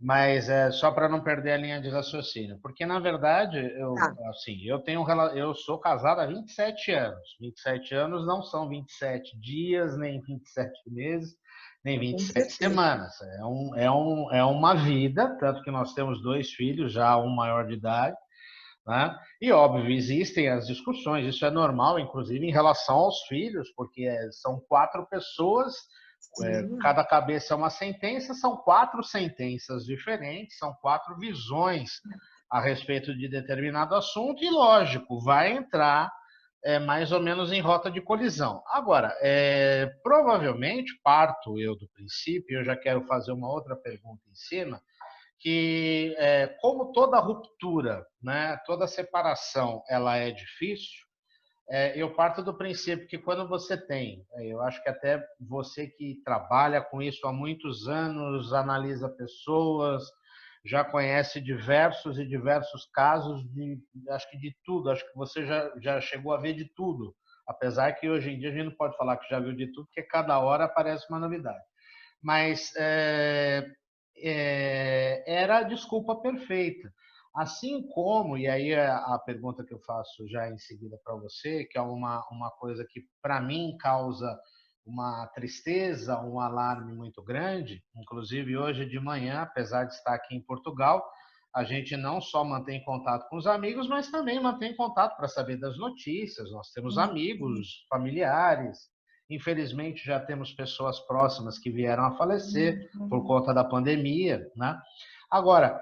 mas 0.00 0.48
é 0.48 0.70
só 0.70 0.90
para 0.90 1.08
não 1.08 1.22
perder 1.22 1.52
a 1.52 1.56
linha 1.58 1.80
de 1.80 1.90
raciocínio. 1.90 2.58
Porque, 2.62 2.86
na 2.86 2.98
verdade, 2.98 3.58
eu, 3.58 3.94
tá. 3.94 4.14
assim, 4.30 4.62
eu 4.64 4.80
tenho 4.80 5.04
eu 5.34 5.54
sou 5.54 5.78
casado 5.78 6.20
há 6.20 6.26
27 6.26 6.92
anos. 6.92 7.36
27 7.40 7.94
anos 7.94 8.26
não 8.26 8.42
são 8.42 8.68
27 8.68 9.38
dias, 9.38 9.96
nem 9.98 10.20
27 10.22 10.72
meses, 10.90 11.36
nem 11.84 12.00
27 12.00 12.52
semanas. 12.52 13.20
É, 13.20 13.44
um, 13.44 13.74
é, 13.76 13.90
um, 13.90 14.32
é 14.32 14.44
uma 14.44 14.74
vida, 14.74 15.36
tanto 15.38 15.62
que 15.62 15.70
nós 15.70 15.92
temos 15.92 16.22
dois 16.22 16.50
filhos, 16.50 16.92
já 16.92 17.16
um 17.18 17.28
maior 17.28 17.66
de 17.66 17.74
idade. 17.74 18.16
Né? 18.86 19.18
E, 19.40 19.52
óbvio, 19.52 19.90
existem 19.90 20.48
as 20.48 20.66
discussões, 20.66 21.26
isso 21.26 21.44
é 21.44 21.50
normal, 21.50 21.98
inclusive 21.98 22.46
em 22.46 22.52
relação 22.52 22.96
aos 22.96 23.20
filhos, 23.26 23.70
porque 23.76 24.04
é, 24.04 24.30
são 24.32 24.60
quatro 24.68 25.06
pessoas, 25.06 25.74
é, 26.42 26.62
cada 26.80 27.04
cabeça 27.04 27.54
é 27.54 27.56
uma 27.56 27.70
sentença, 27.70 28.34
são 28.34 28.56
quatro 28.56 29.02
sentenças 29.02 29.84
diferentes, 29.84 30.58
são 30.58 30.72
quatro 30.80 31.16
visões 31.18 32.00
a 32.50 32.60
respeito 32.60 33.16
de 33.16 33.28
determinado 33.28 33.94
assunto, 33.94 34.42
e, 34.42 34.50
lógico, 34.50 35.20
vai 35.20 35.52
entrar 35.52 36.10
é, 36.64 36.78
mais 36.78 37.12
ou 37.12 37.20
menos 37.20 37.52
em 37.52 37.60
rota 37.60 37.90
de 37.90 38.00
colisão. 38.00 38.62
Agora, 38.68 39.14
é, 39.20 39.86
provavelmente, 40.02 40.98
parto 41.02 41.60
eu 41.60 41.76
do 41.76 41.88
princípio, 41.88 42.58
eu 42.58 42.64
já 42.64 42.74
quero 42.74 43.04
fazer 43.06 43.32
uma 43.32 43.50
outra 43.50 43.76
pergunta 43.76 44.22
em 44.30 44.34
cima, 44.34 44.80
que 45.38 46.14
é, 46.18 46.46
como 46.60 46.90
toda 46.92 47.20
ruptura, 47.20 48.04
né, 48.22 48.58
toda 48.64 48.86
separação, 48.86 49.82
ela 49.90 50.16
é 50.16 50.30
difícil, 50.30 51.04
é, 51.68 51.98
eu 52.00 52.14
parto 52.14 52.42
do 52.42 52.56
princípio 52.56 53.06
que 53.06 53.18
quando 53.18 53.48
você 53.48 53.76
tem, 53.76 54.24
é, 54.34 54.46
eu 54.46 54.60
acho 54.62 54.82
que 54.82 54.88
até 54.88 55.22
você 55.40 55.86
que 55.86 56.20
trabalha 56.24 56.80
com 56.80 57.02
isso 57.02 57.26
há 57.26 57.32
muitos 57.32 57.88
anos, 57.88 58.52
analisa 58.52 59.08
pessoas, 59.08 60.02
já 60.64 60.82
conhece 60.82 61.40
diversos 61.40 62.18
e 62.18 62.26
diversos 62.26 62.86
casos 62.92 63.44
de, 63.52 63.78
acho 64.10 64.30
que 64.30 64.38
de 64.38 64.56
tudo, 64.64 64.90
acho 64.90 65.04
que 65.06 65.16
você 65.16 65.44
já, 65.44 65.72
já 65.80 66.00
chegou 66.00 66.32
a 66.32 66.40
ver 66.40 66.54
de 66.54 66.64
tudo, 66.74 67.14
apesar 67.46 67.92
que 67.92 68.08
hoje 68.08 68.30
em 68.30 68.38
dia 68.38 68.50
a 68.50 68.52
gente 68.52 68.64
não 68.66 68.76
pode 68.76 68.96
falar 68.96 69.18
que 69.18 69.28
já 69.28 69.38
viu 69.38 69.54
de 69.54 69.70
tudo, 69.72 69.86
porque 69.86 70.02
cada 70.02 70.38
hora 70.38 70.64
aparece 70.64 71.06
uma 71.10 71.20
novidade. 71.20 71.62
Mas 72.22 72.72
é, 72.76 73.66
é, 74.16 75.24
era 75.26 75.58
a 75.58 75.62
desculpa 75.62 76.20
perfeita. 76.20 76.90
Assim 77.34 77.86
como, 77.88 78.38
e 78.38 78.48
aí 78.48 78.70
é 78.70 78.86
a 78.86 79.20
pergunta 79.26 79.64
que 79.64 79.74
eu 79.74 79.80
faço 79.80 80.26
já 80.28 80.48
em 80.48 80.56
seguida 80.56 80.96
para 81.04 81.16
você, 81.16 81.64
que 81.64 81.76
é 81.76 81.82
uma, 81.82 82.24
uma 82.30 82.50
coisa 82.52 82.86
que 82.88 83.02
para 83.20 83.40
mim 83.40 83.76
causa 83.78 84.38
uma 84.86 85.26
tristeza, 85.28 86.20
um 86.20 86.38
alarme 86.38 86.92
muito 86.92 87.22
grande. 87.22 87.82
Inclusive, 87.96 88.56
hoje 88.56 88.84
de 88.86 89.00
manhã, 89.00 89.42
apesar 89.42 89.84
de 89.84 89.94
estar 89.94 90.14
aqui 90.14 90.34
em 90.34 90.40
Portugal, 90.40 91.04
a 91.54 91.62
gente 91.62 91.96
não 91.96 92.20
só 92.20 92.44
mantém 92.44 92.82
contato 92.82 93.28
com 93.28 93.36
os 93.36 93.46
amigos, 93.46 93.88
mas 93.88 94.10
também 94.10 94.40
mantém 94.40 94.74
contato 94.74 95.16
para 95.16 95.28
saber 95.28 95.56
das 95.56 95.78
notícias. 95.78 96.50
Nós 96.50 96.70
temos 96.72 96.96
uhum. 96.96 97.04
amigos, 97.04 97.86
familiares. 97.88 98.90
Infelizmente, 99.30 100.04
já 100.04 100.18
temos 100.18 100.52
pessoas 100.52 100.98
próximas 101.06 101.58
que 101.58 101.70
vieram 101.70 102.04
a 102.04 102.16
falecer 102.16 102.90
uhum. 102.94 103.08
por 103.08 103.24
conta 103.24 103.54
da 103.54 103.64
pandemia. 103.64 104.46
Né? 104.56 104.76
Agora, 105.30 105.80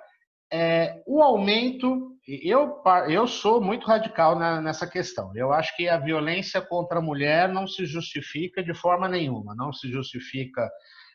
é, 0.52 1.02
o 1.06 1.23
aumento, 1.23 2.12
eu, 2.26 2.83
eu 3.09 3.26
sou 3.26 3.61
muito 3.61 3.87
radical 3.87 4.38
na, 4.38 4.61
nessa 4.61 4.87
questão. 4.87 5.33
Eu 5.35 5.52
acho 5.52 5.75
que 5.76 5.88
a 5.88 5.99
violência 5.99 6.61
contra 6.61 6.99
a 6.99 7.02
mulher 7.02 7.49
não 7.49 7.67
se 7.67 7.85
justifica 7.85 8.62
de 8.62 8.75
forma 8.75 9.09
nenhuma. 9.09 9.55
Não 9.55 9.73
se 9.73 9.91
justifica 9.91 10.71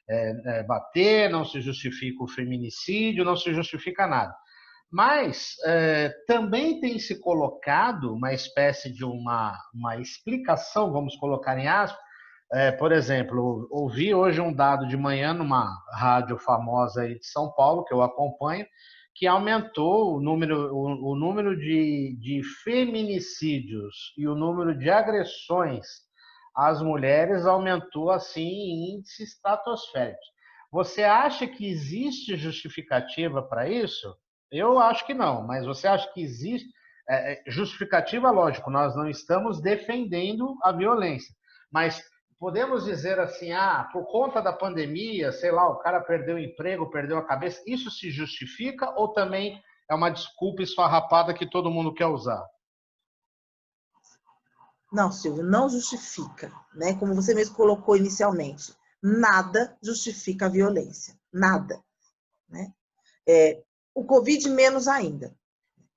é, 0.10 0.60
é, 0.60 0.64
bater, 0.64 1.30
não 1.30 1.46
se 1.46 1.62
justifica 1.62 2.24
o 2.24 2.28
feminicídio, 2.28 3.26
não 3.26 3.36
se 3.36 3.54
justifica 3.54 4.08
nada. 4.08 4.36
Mas 4.92 5.56
é, 5.66 6.14
também 6.28 6.80
tem 6.80 6.98
se 6.98 7.20
colocado 7.20 8.14
uma 8.14 8.34
espécie 8.34 8.92
de 8.92 9.04
uma, 9.04 9.58
uma 9.74 9.98
explicação, 9.98 10.92
vamos 10.92 11.16
colocar 11.18 11.58
em 11.58 11.68
aspas. 11.68 12.00
É, 12.54 12.72
por 12.72 12.94
exemplo, 12.94 13.68
ouvi 13.70 14.14
hoje 14.14 14.40
um 14.40 14.54
dado 14.54 14.88
de 14.88 14.96
manhã 14.96 15.34
numa 15.34 15.70
rádio 15.92 16.38
famosa 16.38 17.02
aí 17.02 17.20
de 17.20 17.28
São 17.28 17.52
Paulo, 17.52 17.84
que 17.84 17.94
eu 17.94 18.02
acompanho, 18.02 18.66
que 19.18 19.26
aumentou 19.26 20.16
o 20.16 20.22
número, 20.22 20.72
o, 20.76 21.12
o 21.12 21.16
número 21.16 21.58
de, 21.58 22.16
de 22.20 22.44
feminicídios 22.64 24.14
e 24.16 24.28
o 24.28 24.36
número 24.36 24.78
de 24.78 24.92
agressões 24.92 25.88
às 26.56 26.84
mulheres 26.84 27.44
aumentou 27.44 28.12
assim 28.12 28.48
em 28.48 28.96
índices 28.96 29.34
estratosféricos. 29.34 30.26
Você 30.72 31.04
acha 31.04 31.48
que 31.48 31.68
existe 31.68 32.36
justificativa 32.36 33.42
para 33.42 33.68
isso? 33.68 34.16
Eu 34.52 34.78
acho 34.78 35.04
que 35.06 35.16
não, 35.16 35.46
mas 35.48 35.66
você 35.66 35.88
acha 35.88 36.08
que 36.14 36.22
existe 36.22 36.70
é, 37.10 37.34
é 37.34 37.52
justificativa? 37.52 38.30
Lógico, 38.30 38.70
nós 38.70 38.96
não 38.96 39.10
estamos 39.10 39.60
defendendo 39.60 40.56
a 40.62 40.72
violência, 40.72 41.34
mas 41.72 42.04
podemos 42.40 42.86
dizer 42.86 43.20
assim, 43.20 43.52
ah, 43.52 43.90
por 43.92 44.06
conta 44.06 44.42
da 44.42 44.54
pandemia, 44.54 45.32
sei 45.32 45.52
lá, 45.52 45.68
o 45.70 45.78
cara 45.80 46.02
perdeu 46.02 46.36
o 46.36 46.40
emprego, 46.40 46.90
perdeu 46.90 47.18
a 47.18 47.26
cabeça, 47.26 47.62
isso 47.66 47.90
se 47.90 48.12
justifica 48.12 48.90
ou 48.92 49.14
também 49.14 49.62
é 49.90 49.96
uma 49.96 50.10
desculpa 50.10 50.62
esfarrapada 50.62 51.34
que 51.34 51.50
todo 51.50 51.72
mundo 51.72 51.94
quer 51.94 52.08
usar? 52.08 52.46
Não, 54.92 55.12
Silvio, 55.12 55.44
não 55.44 55.70
justifica, 55.70 56.52
né? 56.74 56.94
Como 56.96 57.14
você 57.14 57.34
mesmo 57.34 57.56
colocou 57.56 57.96
inicialmente, 57.96 58.74
nada 59.02 59.78
justifica 59.84 60.46
a 60.46 60.50
violência, 60.50 61.18
nada, 61.32 61.82
né? 62.48 62.74
É, 63.28 63.64
o 63.94 64.06
Covid 64.06 64.50
menos 64.50 64.88
ainda. 64.88 65.36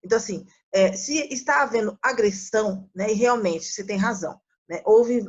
Então, 0.03 0.19
assim, 0.19 0.45
é, 0.73 0.93
se 0.93 1.33
está 1.33 1.63
havendo 1.63 1.97
agressão, 2.03 2.89
né? 2.95 3.13
E 3.13 3.15
realmente, 3.15 3.67
você 3.67 3.85
tem 3.85 3.97
razão, 3.97 4.41
né? 4.69 4.83
Houve 4.85 5.25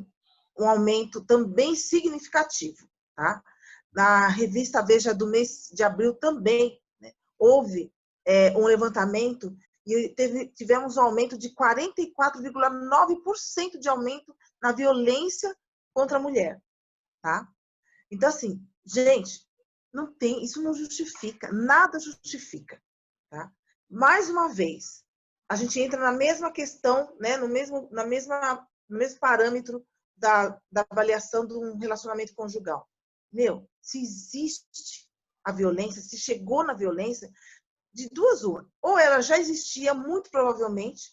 um 0.62 0.70
aumento 0.70 1.26
também 1.26 1.76
significativo. 1.76 2.88
Tá? 3.16 3.44
Na 3.94 4.28
revista 4.28 4.86
Veja 4.86 5.14
do 5.14 5.28
mês 5.28 5.70
de 5.74 5.84
abril 5.84 6.14
também 6.16 6.82
né, 7.00 7.14
houve 7.38 7.94
é, 8.26 8.52
um 8.58 8.66
levantamento 8.66 9.56
e 9.86 10.10
teve, 10.10 10.48
tivemos 10.48 10.98
um 10.98 11.02
aumento 11.02 11.38
de 11.38 11.54
44,9% 11.56 13.80
de 13.80 13.88
aumento 13.90 14.36
na 14.62 14.72
violência 14.72 15.56
contra 15.94 16.18
a 16.18 16.22
mulher. 16.22 16.62
Tá? 17.22 17.48
Então, 18.10 18.30
assim, 18.30 18.66
gente, 18.86 19.46
não 19.92 20.14
tem, 20.14 20.42
isso 20.44 20.62
não 20.62 20.74
justifica, 20.74 21.52
nada 21.52 22.00
justifica. 22.00 22.82
Tá? 23.30 23.52
Mais 23.90 24.30
uma 24.30 24.48
vez, 24.50 25.04
a 25.50 25.56
gente 25.56 25.80
entra 25.80 26.00
na 26.00 26.14
mesma 26.14 26.52
questão, 26.52 27.16
né, 27.20 27.38
no, 27.38 27.48
mesmo, 27.48 27.90
na 27.92 28.06
mesma, 28.06 28.68
no 28.88 28.98
mesmo 28.98 29.20
parâmetro 29.20 29.86
da, 30.22 30.62
da 30.72 30.86
avaliação 30.88 31.46
de 31.46 31.54
um 31.56 31.78
relacionamento 31.78 32.36
conjugal. 32.36 32.88
Meu, 33.34 33.68
se 33.82 34.00
existe 34.00 35.10
a 35.44 35.52
violência, 35.52 36.02
se 36.02 36.18
chegou 36.18 36.64
na 36.64 36.74
violência, 36.74 37.30
de 37.92 38.08
duas 38.10 38.44
uma. 38.44 38.66
Ou 38.82 39.00
ela 39.00 39.20
já 39.22 39.38
existia, 39.38 39.94
muito 39.94 40.30
provavelmente, 40.30 41.12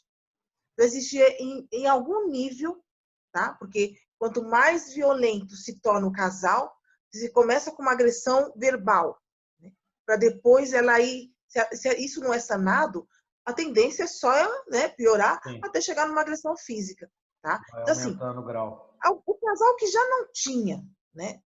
já 0.79 0.85
existia 0.85 1.27
em, 1.43 1.67
em 1.73 1.87
algum 1.87 2.29
nível, 2.29 2.85
tá? 3.33 3.55
Porque 3.55 3.97
quanto 4.19 4.45
mais 4.45 4.93
violento 4.93 5.57
se 5.57 5.81
torna 5.81 6.07
o 6.07 6.13
casal, 6.13 6.77
Você 7.11 7.31
começa 7.31 7.73
com 7.73 7.83
uma 7.83 7.93
agressão 7.93 8.53
verbal, 8.57 9.19
né? 9.59 9.73
para 10.05 10.17
depois 10.17 10.73
ela 10.75 11.01
ir. 11.01 11.33
Se, 11.49 11.77
se, 11.77 11.89
isso 11.97 12.21
não 12.21 12.35
é 12.35 12.39
sanado, 12.39 13.09
a 13.47 13.55
tendência 13.55 14.03
é 14.03 14.07
só 14.07 14.31
né, 14.69 14.89
piorar 14.91 15.41
Sim. 15.43 15.59
até 15.65 15.81
chegar 15.81 16.07
numa 16.07 16.21
agressão 16.21 16.55
física. 16.55 17.11
Tá? 17.43 17.61
Vai 17.73 17.83
então, 17.83 17.93
assim, 17.93 18.11
o 18.11 18.43
grau. 18.43 18.97
O 19.27 19.35
casal 19.35 19.77
que 19.77 19.87
já 19.87 20.05
não 20.09 20.29
tinha, 20.33 20.85
né? 21.15 21.41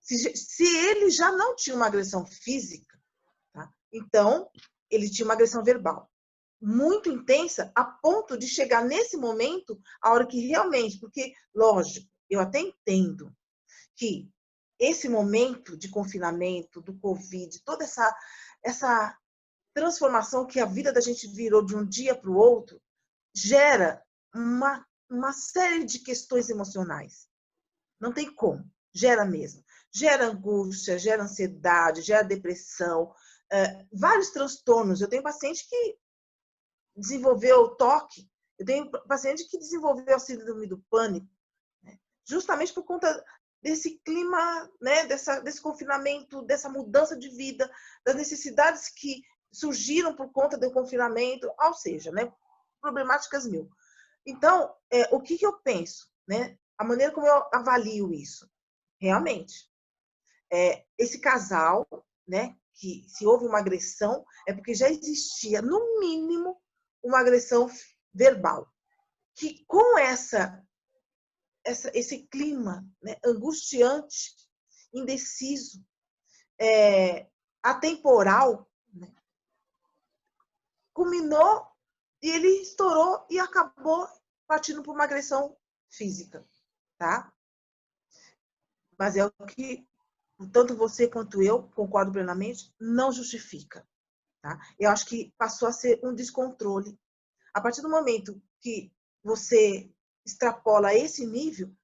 Se, 0.00 0.36
se 0.36 0.64
ele 0.64 1.10
já 1.10 1.30
não 1.30 1.54
tinha 1.54 1.76
uma 1.76 1.86
agressão 1.86 2.26
física, 2.26 3.00
tá? 3.52 3.70
então 3.92 4.50
ele 4.90 5.08
tinha 5.08 5.24
uma 5.24 5.34
agressão 5.34 5.62
verbal 5.62 6.10
muito 6.62 7.10
intensa 7.10 7.72
a 7.74 7.84
ponto 7.84 8.38
de 8.38 8.46
chegar 8.46 8.84
nesse 8.84 9.16
momento, 9.16 9.80
a 10.00 10.12
hora 10.12 10.24
que 10.24 10.46
realmente, 10.46 11.00
porque, 11.00 11.34
lógico, 11.52 12.08
eu 12.30 12.38
até 12.38 12.60
entendo 12.60 13.34
que 13.96 14.30
esse 14.78 15.08
momento 15.08 15.76
de 15.76 15.90
confinamento, 15.90 16.80
do 16.80 16.96
Covid, 16.98 17.60
toda 17.64 17.82
essa, 17.82 18.16
essa 18.64 19.18
transformação 19.74 20.46
que 20.46 20.60
a 20.60 20.64
vida 20.64 20.92
da 20.92 21.00
gente 21.00 21.26
virou 21.26 21.64
de 21.64 21.74
um 21.74 21.84
dia 21.84 22.14
para 22.14 22.30
o 22.30 22.36
outro, 22.36 22.80
gera 23.34 24.00
uma, 24.32 24.86
uma 25.12 25.32
série 25.32 25.84
de 25.84 25.98
questões 25.98 26.48
emocionais. 26.48 27.28
Não 28.00 28.12
tem 28.12 28.34
como, 28.34 28.64
gera 28.92 29.24
mesmo. 29.24 29.62
Gera 29.94 30.26
angústia, 30.26 30.98
gera 30.98 31.22
ansiedade, 31.22 32.02
gera 32.02 32.22
depressão, 32.22 33.14
é, 33.50 33.86
vários 33.92 34.30
transtornos. 34.30 35.00
Eu 35.00 35.08
tenho 35.08 35.22
paciente 35.22 35.68
que 35.68 35.98
desenvolveu 36.96 37.76
toque. 37.76 38.28
Eu 38.58 38.64
tenho 38.64 38.90
paciente 38.90 39.46
que 39.48 39.58
desenvolveu 39.58 40.16
a 40.16 40.18
síndrome 40.18 40.66
do 40.66 40.78
pânico, 40.90 41.28
né? 41.82 41.98
justamente 42.24 42.72
por 42.72 42.84
conta 42.84 43.22
desse 43.60 43.98
clima, 43.98 44.70
né? 44.80 45.06
Dessa, 45.06 45.40
desse 45.40 45.60
confinamento, 45.60 46.42
dessa 46.42 46.68
mudança 46.68 47.16
de 47.16 47.28
vida, 47.28 47.70
das 48.04 48.14
necessidades 48.14 48.88
que 48.88 49.22
surgiram 49.52 50.16
por 50.16 50.32
conta 50.32 50.56
do 50.56 50.72
confinamento, 50.72 51.52
ou 51.60 51.74
seja, 51.74 52.10
né? 52.10 52.32
problemáticas 52.80 53.46
mil. 53.46 53.70
Então, 54.26 54.74
é, 54.90 55.14
o 55.14 55.20
que, 55.20 55.36
que 55.36 55.46
eu 55.46 55.58
penso? 55.60 56.08
Né? 56.26 56.58
A 56.78 56.84
maneira 56.84 57.12
como 57.12 57.26
eu 57.26 57.44
avalio 57.52 58.12
isso. 58.12 58.48
Realmente, 59.00 59.68
é, 60.52 60.84
esse 60.98 61.18
casal, 61.18 61.86
né, 62.26 62.56
que 62.74 63.04
se 63.08 63.26
houve 63.26 63.46
uma 63.46 63.58
agressão, 63.58 64.24
é 64.46 64.52
porque 64.52 64.74
já 64.74 64.88
existia, 64.88 65.60
no 65.60 65.98
mínimo, 65.98 66.60
uma 67.02 67.18
agressão 67.18 67.68
verbal. 68.14 68.70
Que 69.34 69.64
com 69.66 69.98
essa, 69.98 70.64
essa 71.64 71.90
esse 71.94 72.26
clima 72.28 72.86
né, 73.02 73.16
angustiante, 73.24 74.36
indeciso, 74.92 75.84
é, 76.60 77.28
atemporal, 77.62 78.70
né, 78.92 79.12
culminou 80.92 81.71
e 82.22 82.30
ele 82.30 82.48
estourou 82.62 83.26
e 83.28 83.38
acabou 83.38 84.08
partindo 84.46 84.82
por 84.82 84.94
uma 84.94 85.04
agressão 85.04 85.56
física, 85.90 86.46
tá? 86.96 87.32
Mas 88.98 89.16
é 89.16 89.24
o 89.24 89.30
que 89.46 89.86
tanto 90.52 90.76
você 90.76 91.08
quanto 91.08 91.42
eu 91.42 91.68
concordo 91.70 92.12
plenamente, 92.12 92.72
não 92.80 93.12
justifica. 93.12 93.86
Tá? 94.40 94.58
Eu 94.78 94.90
acho 94.90 95.06
que 95.06 95.32
passou 95.38 95.68
a 95.68 95.72
ser 95.72 96.00
um 96.02 96.14
descontrole. 96.14 96.98
A 97.54 97.60
partir 97.60 97.82
do 97.82 97.90
momento 97.90 98.42
que 98.60 98.92
você 99.22 99.90
extrapola 100.24 100.94
esse 100.94 101.26
nível, 101.26 101.74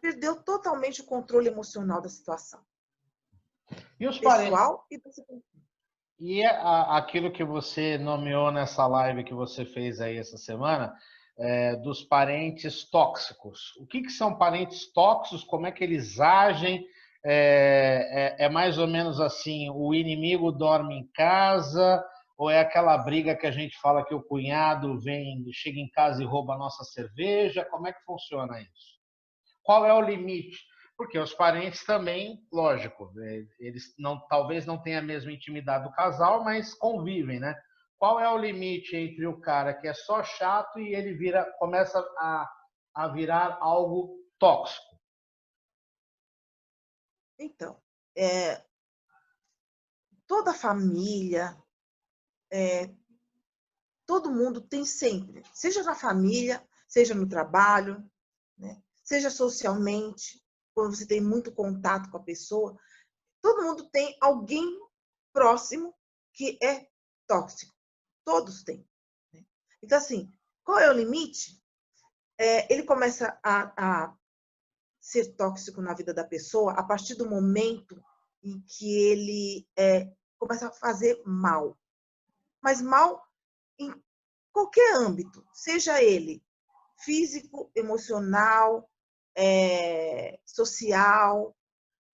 perdeu 0.00 0.42
totalmente 0.42 1.00
o 1.00 1.06
controle 1.06 1.48
emocional 1.48 2.00
da 2.00 2.08
situação. 2.08 2.64
E 3.98 4.06
os 4.06 4.18
Pessoal 4.18 4.86
parentes... 4.88 5.18
e, 5.18 5.42
e 6.18 6.44
aquilo 6.44 7.32
que 7.32 7.44
você 7.44 7.98
nomeou 7.98 8.50
nessa 8.50 8.86
live 8.86 9.24
que 9.24 9.34
você 9.34 9.64
fez 9.64 10.00
aí 10.00 10.16
essa 10.16 10.36
semana, 10.36 10.94
é, 11.38 11.76
dos 11.76 12.02
parentes 12.02 12.88
tóxicos. 12.88 13.76
O 13.78 13.86
que, 13.86 14.02
que 14.02 14.10
são 14.10 14.38
parentes 14.38 14.92
tóxicos? 14.92 15.44
Como 15.44 15.66
é 15.66 15.72
que 15.72 15.82
eles 15.82 16.20
agem? 16.20 16.86
é, 17.24 18.36
é, 18.38 18.44
é, 18.44 18.48
mais 18.50 18.76
ou 18.76 18.86
menos 18.86 19.18
assim: 19.20 19.70
o 19.70 19.94
inimigo 19.94 20.52
dorme 20.52 20.94
em 20.94 21.06
casa, 21.14 22.04
ou 22.36 22.50
é 22.50 22.60
aquela 22.60 22.98
briga 22.98 23.34
que 23.34 23.46
a 23.46 23.50
gente 23.50 23.78
fala 23.80 24.04
que 24.04 24.14
o 24.14 24.22
cunhado 24.22 25.00
vem, 25.00 25.42
chega 25.52 25.80
em 25.80 25.88
casa 25.88 26.22
e 26.22 26.26
rouba 26.26 26.54
a 26.54 26.58
nossa 26.58 26.84
cerveja? 26.84 27.64
Como 27.64 27.88
é 27.88 27.92
que 27.92 28.04
funciona 28.04 28.60
isso? 28.60 28.94
Qual 29.62 29.86
é 29.86 29.94
o 29.94 30.02
limite? 30.02 30.58
Porque 30.96 31.18
os 31.18 31.34
parentes 31.34 31.84
também, 31.84 32.46
lógico, 32.52 33.12
é, 33.18 33.46
eles 33.58 33.94
não, 33.98 34.20
talvez 34.28 34.64
não 34.64 34.80
tenham 34.80 35.00
a 35.00 35.04
mesma 35.04 35.32
intimidade 35.32 35.84
do 35.84 35.92
casal, 35.92 36.44
mas 36.44 36.72
convivem, 36.74 37.40
né? 37.40 37.54
Qual 37.98 38.20
é 38.20 38.28
o 38.28 38.38
limite 38.38 38.94
entre 38.96 39.26
o 39.26 39.40
cara 39.40 39.74
que 39.74 39.88
é 39.88 39.94
só 39.94 40.22
chato 40.22 40.78
e 40.78 40.94
ele 40.94 41.14
vira, 41.14 41.44
começa 41.58 41.98
a, 42.18 42.50
a 42.94 43.08
virar 43.08 43.58
algo 43.60 44.16
tóxico? 44.38 44.94
Então, 47.38 47.80
é, 48.16 48.64
toda 50.26 50.54
família, 50.54 51.56
é, 52.52 52.88
todo 54.06 54.30
mundo 54.30 54.60
tem 54.60 54.84
sempre, 54.84 55.42
seja 55.52 55.82
na 55.82 55.94
família, 55.94 56.64
seja 56.86 57.14
no 57.14 57.28
trabalho, 57.28 58.08
né, 58.56 58.80
seja 59.02 59.30
socialmente, 59.30 60.43
quando 60.74 60.94
você 60.94 61.06
tem 61.06 61.20
muito 61.20 61.52
contato 61.52 62.10
com 62.10 62.16
a 62.16 62.22
pessoa, 62.22 62.78
todo 63.40 63.62
mundo 63.62 63.88
tem 63.90 64.16
alguém 64.20 64.78
próximo 65.32 65.94
que 66.32 66.58
é 66.62 66.88
tóxico. 67.26 67.74
Todos 68.24 68.62
têm. 68.64 68.86
Né? 69.32 69.44
Então, 69.82 69.98
assim, 69.98 70.32
qual 70.64 70.78
é 70.78 70.90
o 70.90 70.94
limite? 70.94 71.62
É, 72.36 72.72
ele 72.72 72.82
começa 72.82 73.38
a, 73.42 74.04
a 74.04 74.16
ser 75.00 75.36
tóxico 75.36 75.80
na 75.80 75.94
vida 75.94 76.12
da 76.12 76.24
pessoa 76.24 76.72
a 76.72 76.82
partir 76.82 77.14
do 77.14 77.28
momento 77.28 78.02
em 78.42 78.60
que 78.62 78.92
ele 79.10 79.68
é, 79.76 80.12
começa 80.38 80.68
a 80.68 80.72
fazer 80.72 81.22
mal. 81.24 81.78
Mas 82.60 82.80
mal 82.80 83.22
em 83.78 83.94
qualquer 84.52 84.96
âmbito, 84.96 85.46
seja 85.52 86.02
ele 86.02 86.42
físico, 86.98 87.70
emocional, 87.74 88.90
é, 89.36 90.38
social, 90.44 91.56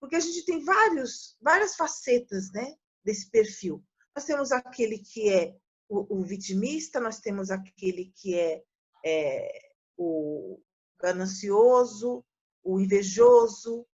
porque 0.00 0.16
a 0.16 0.20
gente 0.20 0.44
tem 0.44 0.64
vários, 0.64 1.36
várias 1.40 1.76
facetas 1.76 2.50
né, 2.52 2.74
desse 3.04 3.30
perfil. 3.30 3.84
Nós 4.14 4.24
temos 4.24 4.50
aquele 4.50 4.98
que 4.98 5.28
é 5.30 5.54
o, 5.88 6.18
o 6.18 6.22
vitimista, 6.22 7.00
nós 7.00 7.20
temos 7.20 7.50
aquele 7.50 8.12
que 8.16 8.38
é, 8.38 8.62
é 9.04 9.70
o 9.96 10.58
ganancioso, 10.98 12.24
o 12.62 12.80
invejoso, 12.80 13.86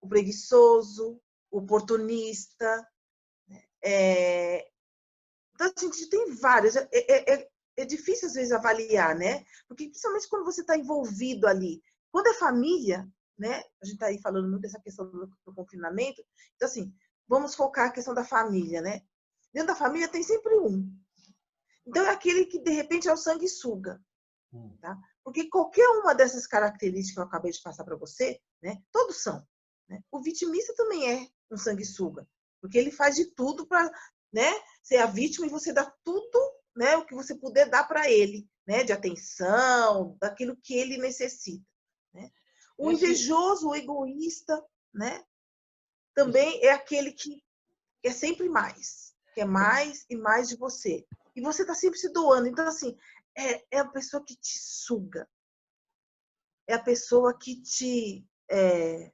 o 0.00 0.08
preguiçoso, 0.08 1.20
o 1.50 1.58
oportunista. 1.58 2.88
Né? 3.48 3.62
É... 3.84 4.68
Então, 5.54 5.72
a 5.76 5.80
gente 5.80 6.08
tem 6.08 6.34
vários. 6.34 6.76
É, 6.76 6.88
é, 6.92 7.34
é, 7.34 7.48
é, 7.76 7.84
difícil, 7.84 8.28
às 8.28 8.34
vezes, 8.34 8.52
avaliar, 8.52 9.14
né? 9.14 9.44
Porque, 9.68 9.88
principalmente 9.88 10.28
quando 10.28 10.44
você 10.44 10.62
está 10.62 10.76
envolvido 10.76 11.46
ali. 11.46 11.82
Quando 12.12 12.28
é 12.28 12.34
família, 12.34 13.10
né? 13.38 13.62
A 13.82 13.84
gente 13.84 13.94
está 13.94 14.06
aí 14.06 14.20
falando 14.20 14.48
muito 14.48 14.62
dessa 14.62 14.80
questão 14.80 15.10
do, 15.10 15.26
do 15.26 15.54
confinamento. 15.54 16.22
Então, 16.54 16.68
assim, 16.68 16.94
vamos 17.26 17.54
focar 17.54 17.88
a 17.88 17.92
questão 17.92 18.14
da 18.14 18.24
família, 18.24 18.80
né? 18.80 19.02
Dentro 19.52 19.68
da 19.68 19.74
família 19.74 20.08
tem 20.08 20.22
sempre 20.22 20.54
um. 20.54 20.88
Então, 21.86 22.04
é 22.04 22.10
aquele 22.10 22.44
que, 22.44 22.60
de 22.60 22.70
repente, 22.70 23.08
é 23.08 23.12
o 23.12 23.16
sanguessuga. 23.16 24.00
Hum. 24.52 24.76
Tá? 24.80 24.96
Porque 25.24 25.48
qualquer 25.48 25.88
uma 25.88 26.14
dessas 26.14 26.46
características 26.46 27.14
que 27.14 27.20
eu 27.20 27.24
acabei 27.24 27.50
de 27.50 27.62
passar 27.62 27.84
para 27.84 27.96
você, 27.96 28.40
né, 28.62 28.80
todos 28.92 29.22
são. 29.22 29.44
Né? 29.88 30.02
O 30.10 30.22
vitimista 30.22 30.74
também 30.76 31.10
é 31.10 31.28
um 31.50 31.56
sanguessuga, 31.56 32.28
porque 32.60 32.76
ele 32.76 32.90
faz 32.90 33.16
de 33.16 33.26
tudo 33.34 33.66
para 33.66 33.90
né, 34.32 34.52
ser 34.82 34.98
a 34.98 35.06
vítima 35.06 35.46
e 35.46 35.50
você 35.50 35.72
dá 35.72 35.90
tudo 36.04 36.38
né, 36.76 36.96
o 36.96 37.04
que 37.04 37.14
você 37.14 37.34
puder 37.34 37.68
dar 37.68 37.84
para 37.84 38.10
ele, 38.10 38.48
né, 38.66 38.84
de 38.84 38.92
atenção, 38.92 40.16
daquilo 40.20 40.56
que 40.56 40.74
ele 40.74 40.98
necessita. 40.98 41.64
O 42.78 42.90
invejoso, 42.90 43.68
o 43.68 43.74
egoísta, 43.74 44.64
né, 44.92 45.24
também 46.14 46.62
é 46.62 46.72
aquele 46.72 47.12
que 47.12 47.42
quer 48.02 48.12
sempre 48.12 48.48
mais, 48.48 49.14
quer 49.34 49.46
mais 49.46 50.04
e 50.10 50.16
mais 50.16 50.48
de 50.48 50.56
você. 50.56 51.06
E 51.34 51.40
você 51.40 51.62
está 51.62 51.74
sempre 51.74 51.98
se 51.98 52.10
doando. 52.10 52.48
Então, 52.48 52.66
assim, 52.66 52.96
é, 53.36 53.76
é 53.76 53.78
a 53.78 53.88
pessoa 53.88 54.24
que 54.24 54.36
te 54.36 54.58
suga. 54.58 55.28
É 56.66 56.74
a 56.74 56.82
pessoa 56.82 57.36
que 57.36 57.60
te. 57.62 58.26
É, 58.50 59.12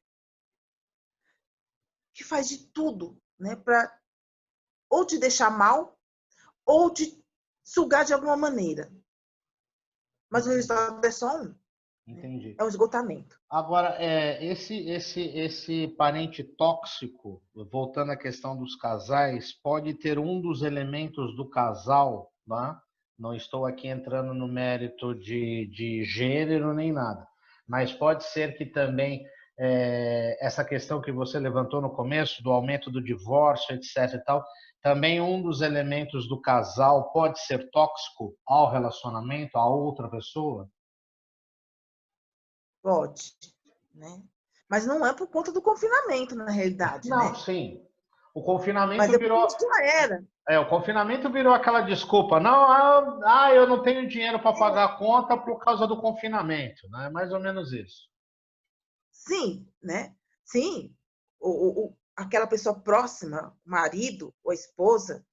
que 2.12 2.25
faz 2.25 2.49
de 2.49 2.66
tudo, 2.68 3.21
né? 3.38 3.55
Para 3.55 3.97
ou 4.90 5.07
te 5.07 5.18
deixar 5.18 5.51
mal, 5.51 6.01
ou 6.64 6.92
te 6.92 7.23
sugar 7.62 8.05
de 8.05 8.12
alguma 8.12 8.37
maneira. 8.37 8.90
Mas 10.31 10.47
o 10.47 10.51
resultado 10.51 11.05
é 11.05 11.11
só 11.11 11.42
um. 11.42 11.58
Entendi. 12.09 12.57
É 12.59 12.64
um 12.64 12.68
esgotamento. 12.68 13.38
Agora, 13.51 13.94
é, 13.99 14.42
esse, 14.42 14.88
esse, 14.88 15.21
esse 15.21 15.88
parente 15.88 16.42
tóxico, 16.42 17.42
voltando 17.71 18.12
à 18.12 18.16
questão 18.16 18.57
dos 18.57 18.75
casais, 18.77 19.53
pode 19.53 19.92
ter 19.92 20.18
um 20.18 20.40
dos 20.40 20.62
elementos 20.62 21.37
do 21.37 21.49
casal, 21.49 22.33
tá? 22.49 22.81
não 23.18 23.35
estou 23.35 23.66
aqui 23.66 23.88
entrando 23.88 24.33
no 24.33 24.49
mérito 24.49 25.14
de, 25.14 25.66
de 25.66 26.03
gênero 26.05 26.73
nem 26.73 26.92
nada, 26.92 27.27
mas 27.68 27.92
pode 27.92 28.25
ser 28.25 28.57
que 28.57 28.64
também 28.64 29.23
é, 29.59 30.38
essa 30.40 30.64
questão 30.64 31.03
que 31.03 31.12
você 31.12 31.38
levantou 31.38 31.83
no 31.83 31.90
começo, 31.90 32.42
do 32.42 32.51
aumento 32.51 32.90
do 32.90 33.03
divórcio, 33.03 33.75
etc. 33.75 34.14
e 34.14 34.25
tal, 34.25 34.42
também 34.83 35.21
um 35.21 35.42
dos 35.42 35.61
elementos 35.61 36.27
do 36.27 36.40
casal 36.40 37.12
pode 37.12 37.38
ser 37.40 37.68
tóxico 37.71 38.35
ao 38.47 38.71
relacionamento, 38.71 39.59
a 39.59 39.68
outra 39.68 40.09
pessoa? 40.09 40.71
Pode, 42.88 43.35
né? 43.94 44.22
Mas 44.66 44.87
não 44.87 45.07
é 45.07 45.12
por 45.12 45.29
conta 45.29 45.53
do 45.53 45.61
confinamento, 45.61 46.35
na 46.35 46.51
realidade, 46.51 47.11
Não, 47.11 47.33
né? 47.33 47.35
sim. 47.35 47.87
O 48.35 48.42
confinamento 48.42 48.96
Mas 48.96 49.12
é 49.12 49.18
virou. 49.18 49.46
já 49.46 49.85
era. 49.85 50.27
É, 50.48 50.59
o 50.59 50.66
confinamento 50.66 51.31
virou 51.31 51.53
aquela 51.53 51.83
desculpa. 51.83 52.40
Não, 52.40 52.51
ah, 52.51 53.20
ah 53.24 53.55
eu 53.55 53.66
não 53.66 53.83
tenho 53.83 54.09
dinheiro 54.09 54.40
para 54.40 54.59
pagar 54.59 54.85
a 54.87 54.96
conta 54.96 55.37
por 55.37 55.62
causa 55.62 55.87
do 55.87 56.01
confinamento, 56.01 56.88
né? 56.88 57.09
É 57.09 57.11
mais 57.11 57.31
ou 57.31 57.38
menos 57.38 57.74
isso. 57.74 58.09
Sim, 59.12 59.70
né? 59.83 60.16
Sim. 60.46 60.96
O, 61.38 61.88
o, 61.88 61.96
aquela 62.16 62.46
pessoa 62.46 62.81
próxima, 62.81 63.55
marido 63.66 64.35
ou 64.42 64.51
esposa, 64.51 65.27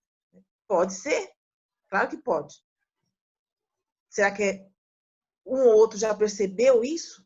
pode 0.67 0.93
ser. 0.93 1.31
Claro 1.87 2.09
que 2.09 2.17
pode. 2.17 2.53
Será 4.09 4.29
que 4.29 4.61
um 5.45 5.69
ou 5.69 5.77
outro 5.77 5.97
já 5.97 6.13
percebeu 6.13 6.83
isso? 6.83 7.24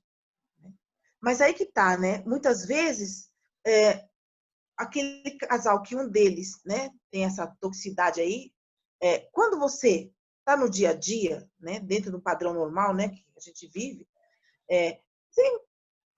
Mas 1.22 1.42
aí 1.42 1.54
que 1.54 1.66
tá, 1.66 1.98
né? 1.98 2.24
Muitas 2.26 2.66
vezes, 2.66 3.30
é, 3.66 4.06
aquele 4.78 5.32
casal 5.38 5.82
que 5.82 5.96
um 5.96 6.08
deles, 6.08 6.62
né, 6.66 6.90
tem 7.12 7.26
essa 7.26 7.48
toxicidade 7.60 8.22
aí, 8.22 8.52
é, 9.02 9.20
quando 9.32 9.60
você 9.60 10.12
está 10.40 10.56
no 10.56 10.70
dia 10.70 10.92
a 10.92 10.94
dia, 10.94 11.48
né, 11.60 11.80
dentro 11.80 12.12
do 12.12 12.22
padrão 12.22 12.54
normal, 12.54 12.94
né, 12.94 13.10
que 13.10 13.26
a 13.36 13.40
gente 13.42 13.68
vive, 13.68 14.08
é, 14.70 15.00
tem, 15.36 15.60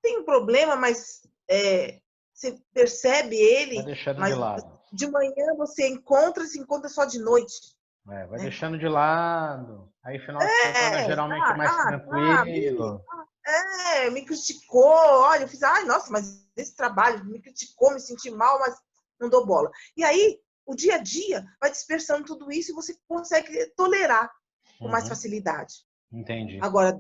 tem 0.02 0.20
um 0.20 0.24
problema, 0.24 0.76
mas 0.76 1.22
é, 1.50 2.00
você 2.34 2.58
percebe 2.74 3.36
ele, 3.36 3.76
vai 3.76 3.86
deixando 3.86 4.24
de 4.24 4.34
lado. 4.34 4.80
de 4.94 5.08
manhã 5.08 5.56
você 5.58 5.88
encontra, 5.88 6.46
se 6.46 6.60
encontra 6.60 6.90
só 6.90 7.06
de 7.06 7.20
noite. 7.20 7.76
É, 8.10 8.26
vai 8.26 8.40
né? 8.40 8.46
deixando 8.46 8.80
de 8.80 8.88
lado. 8.88 9.92
Aí 10.04 10.20
final 10.20 10.40
de 10.40 10.46
É, 10.46 10.74
semana 10.74 11.06
geralmente 11.06 11.44
ah, 11.46 11.58
mais 11.58 11.72
ah, 11.72 11.88
tranquilo. 11.88 13.04
É, 13.46 14.10
me 14.10 14.24
criticou, 14.24 14.84
olha, 14.86 15.44
eu 15.44 15.48
fiz, 15.48 15.64
ai, 15.64 15.84
nossa, 15.86 16.12
mas 16.12 16.46
esse 16.56 16.76
trabalho 16.76 17.26
me 17.26 17.42
criticou, 17.42 17.94
me 17.94 18.00
senti 18.00 18.30
mal, 18.30 18.60
mas 18.60 18.76
não 19.20 19.30
dou 19.30 19.46
bola. 19.46 19.70
E 19.98 20.04
aí, 20.04 20.40
o 20.66 20.76
dia 20.76 20.96
a 20.96 21.00
dia 21.00 21.46
vai 21.60 21.72
dispersando 21.72 22.26
tudo 22.26 22.52
isso 22.52 22.72
e 22.72 22.76
você 22.76 22.96
consegue 23.08 23.66
tolerar 23.76 24.32
com 24.80 24.88
mais 24.88 25.04
Uhum, 25.06 25.10
facilidade. 25.10 25.74
Entendi. 26.12 26.60
Agora, 26.62 27.00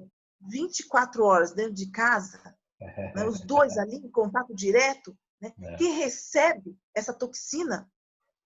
24 0.49 1.23
horas 1.23 1.54
dentro 1.54 1.73
de 1.73 1.91
casa, 1.91 2.39
né, 3.15 3.23
os 3.25 3.39
dois 3.41 3.77
ali 3.77 3.97
em 3.97 4.10
contato 4.12 4.54
direto, 4.56 5.15
né, 5.39 5.54
É. 5.62 5.75
quem 5.75 5.93
recebe 5.99 6.75
essa 6.95 7.13
toxina 7.13 7.88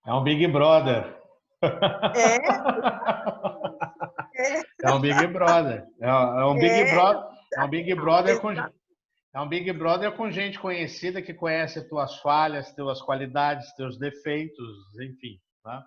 É 0.06 0.12
um 0.12 0.22
Big 0.22 0.46
Brother. 0.48 1.18
é, 1.62 2.36
é, 4.34 4.62
É 4.84 4.90
um 4.92 5.00
Big 5.00 5.26
Brother. 5.28 5.86
É 6.00 6.06
é 6.08 6.44
um 6.44 6.54
Big 6.54 6.66
É. 6.70 6.94
Brother. 6.94 7.35
É 7.56 7.64
um 7.64 7.68
Big 7.68 7.94
Brother 7.94 8.40
com 8.40 8.50
é 8.52 9.40
um 9.40 9.48
Big 9.48 9.70
Brother 9.72 10.16
com 10.16 10.30
gente 10.30 10.58
conhecida 10.58 11.20
que 11.20 11.34
conhece 11.34 11.86
tuas 11.88 12.16
falhas, 12.20 12.72
tuas 12.74 13.02
qualidades, 13.02 13.70
teus 13.74 13.98
defeitos, 13.98 14.66
enfim. 15.00 15.40
Tá? 15.62 15.84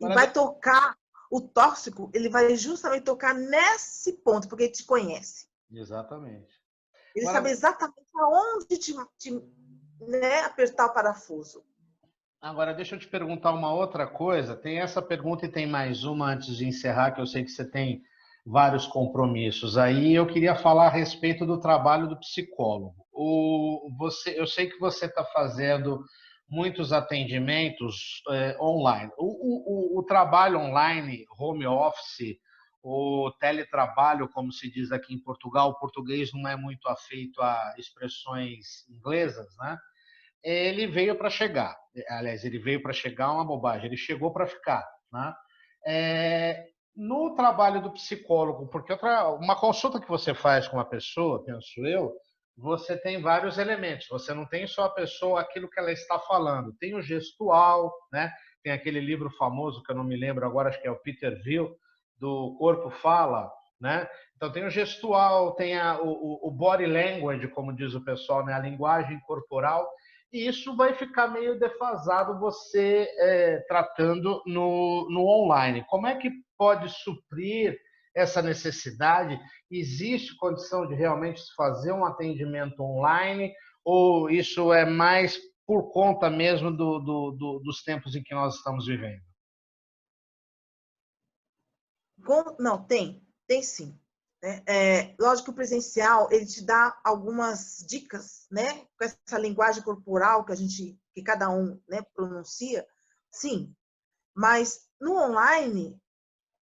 e 0.00 0.08
vai 0.14 0.30
tocar 0.30 0.96
o 1.30 1.40
tóxico, 1.40 2.10
ele 2.12 2.28
vai 2.28 2.54
justamente 2.56 3.04
tocar 3.04 3.32
nesse 3.34 4.12
ponto, 4.12 4.48
porque 4.48 4.64
ele 4.64 4.72
te 4.72 4.84
conhece. 4.84 5.46
Exatamente. 5.72 6.52
Ele 7.14 7.26
Agora- 7.26 7.38
sabe 7.38 7.50
exatamente 7.50 8.10
aonde 8.16 8.78
te, 8.78 8.94
te, 9.18 9.30
né, 10.00 10.40
apertar 10.40 10.86
o 10.86 10.92
parafuso. 10.92 11.64
Agora, 12.40 12.74
deixa 12.74 12.96
eu 12.96 12.98
te 12.98 13.08
perguntar 13.08 13.52
uma 13.52 13.72
outra 13.72 14.06
coisa. 14.06 14.54
Tem 14.54 14.80
essa 14.80 15.00
pergunta 15.00 15.46
e 15.46 15.50
tem 15.50 15.66
mais 15.66 16.04
uma 16.04 16.26
antes 16.26 16.56
de 16.56 16.66
encerrar, 16.66 17.12
que 17.12 17.20
eu 17.20 17.26
sei 17.26 17.44
que 17.44 17.50
você 17.50 17.64
tem 17.64 18.02
vários 18.44 18.86
compromissos. 18.86 19.78
Aí 19.78 20.14
eu 20.14 20.26
queria 20.26 20.54
falar 20.54 20.86
a 20.86 20.90
respeito 20.90 21.46
do 21.46 21.58
trabalho 21.58 22.08
do 22.08 22.18
psicólogo. 22.18 22.94
O, 23.12 23.90
você, 23.98 24.38
eu 24.38 24.46
sei 24.46 24.68
que 24.68 24.78
você 24.78 25.06
está 25.06 25.24
fazendo 25.24 26.04
muitos 26.48 26.92
atendimentos 26.92 28.22
eh, 28.30 28.56
online. 28.60 29.10
O, 29.16 29.26
o, 29.26 29.96
o, 29.96 29.98
o 30.00 30.02
trabalho 30.02 30.58
online, 30.58 31.24
home 31.38 31.66
office, 31.66 32.38
o 32.82 33.32
teletrabalho, 33.40 34.28
como 34.28 34.52
se 34.52 34.70
diz 34.70 34.92
aqui 34.92 35.14
em 35.14 35.22
Portugal, 35.22 35.70
o 35.70 35.78
português 35.78 36.30
não 36.34 36.46
é 36.46 36.54
muito 36.54 36.86
afeito 36.86 37.40
a 37.40 37.74
expressões 37.78 38.86
inglesas, 38.90 39.46
né? 39.58 39.78
ele 40.44 40.86
veio 40.86 41.16
para 41.16 41.30
chegar. 41.30 41.74
Aliás, 42.10 42.44
ele 42.44 42.58
veio 42.58 42.82
para 42.82 42.92
chegar 42.92 43.24
é 43.24 43.28
uma 43.28 43.44
bobagem, 43.46 43.86
ele 43.86 43.96
chegou 43.96 44.32
para 44.32 44.46
ficar. 44.46 44.86
Né? 45.10 45.34
É, 45.86 46.66
no 46.96 47.34
trabalho 47.34 47.82
do 47.82 47.92
psicólogo, 47.92 48.68
porque 48.68 48.92
outra, 48.92 49.30
uma 49.30 49.56
consulta 49.58 50.00
que 50.00 50.08
você 50.08 50.34
faz 50.34 50.68
com 50.68 50.76
uma 50.76 50.88
pessoa, 50.88 51.44
penso 51.44 51.84
eu, 51.86 52.12
você 52.56 52.96
tem 52.96 53.20
vários 53.20 53.58
elementos. 53.58 54.06
Você 54.08 54.32
não 54.32 54.46
tem 54.46 54.66
só 54.66 54.84
a 54.84 54.90
pessoa, 54.90 55.40
aquilo 55.40 55.68
que 55.68 55.80
ela 55.80 55.90
está 55.90 56.18
falando. 56.20 56.72
Tem 56.78 56.94
o 56.94 57.02
gestual, 57.02 57.92
né? 58.12 58.32
tem 58.64 58.72
aquele 58.72 59.00
livro 59.00 59.30
famoso 59.30 59.82
que 59.82 59.92
eu 59.92 59.96
não 59.96 60.04
me 60.04 60.16
lembro 60.16 60.46
agora, 60.46 60.70
acho 60.70 60.80
que 60.80 60.88
é 60.88 60.90
o 60.90 60.98
Peter 61.00 61.40
Ville, 61.42 61.68
do 62.18 62.56
Corpo 62.58 62.90
Fala, 62.90 63.50
né? 63.78 64.08
Então 64.36 64.50
tem 64.50 64.64
o 64.64 64.70
gestual, 64.70 65.54
tem 65.54 65.78
a, 65.78 66.00
o, 66.00 66.48
o 66.48 66.50
body 66.50 66.86
language, 66.86 67.46
como 67.48 67.74
diz 67.74 67.94
o 67.94 68.02
pessoal, 68.02 68.44
né? 68.44 68.54
a 68.54 68.58
linguagem 68.58 69.20
corporal, 69.20 69.86
isso 70.34 70.74
vai 70.74 70.94
ficar 70.94 71.28
meio 71.28 71.58
defasado 71.58 72.40
você 72.40 73.08
é, 73.18 73.58
tratando 73.68 74.42
no, 74.44 75.08
no 75.08 75.26
online. 75.26 75.86
Como 75.88 76.08
é 76.08 76.16
que 76.16 76.28
pode 76.58 76.88
suprir 76.88 77.78
essa 78.16 78.42
necessidade? 78.42 79.38
Existe 79.70 80.36
condição 80.36 80.88
de 80.88 80.94
realmente 80.94 81.40
fazer 81.56 81.92
um 81.92 82.04
atendimento 82.04 82.80
online 82.82 83.54
ou 83.84 84.28
isso 84.28 84.72
é 84.72 84.84
mais 84.84 85.38
por 85.64 85.92
conta 85.92 86.28
mesmo 86.28 86.70
do, 86.70 86.98
do, 86.98 87.30
do, 87.30 87.60
dos 87.60 87.82
tempos 87.84 88.16
em 88.16 88.22
que 88.22 88.34
nós 88.34 88.56
estamos 88.56 88.86
vivendo? 88.86 89.22
Não, 92.58 92.84
tem, 92.84 93.24
tem 93.46 93.62
sim. 93.62 93.96
Né? 94.44 94.62
É, 94.66 95.14
lógico 95.18 95.46
que 95.46 95.50
o 95.52 95.54
presencial 95.54 96.28
ele 96.30 96.44
te 96.44 96.62
dá 96.62 96.94
algumas 97.02 97.82
dicas, 97.88 98.46
né? 98.50 98.84
Com 98.98 99.04
essa 99.04 99.38
linguagem 99.38 99.82
corporal 99.82 100.44
que 100.44 100.52
a 100.52 100.54
gente, 100.54 101.00
que 101.14 101.22
cada 101.22 101.48
um, 101.48 101.80
né, 101.88 102.02
pronuncia, 102.14 102.86
sim. 103.32 103.74
Mas 104.34 104.86
no 105.00 105.16
online 105.16 105.98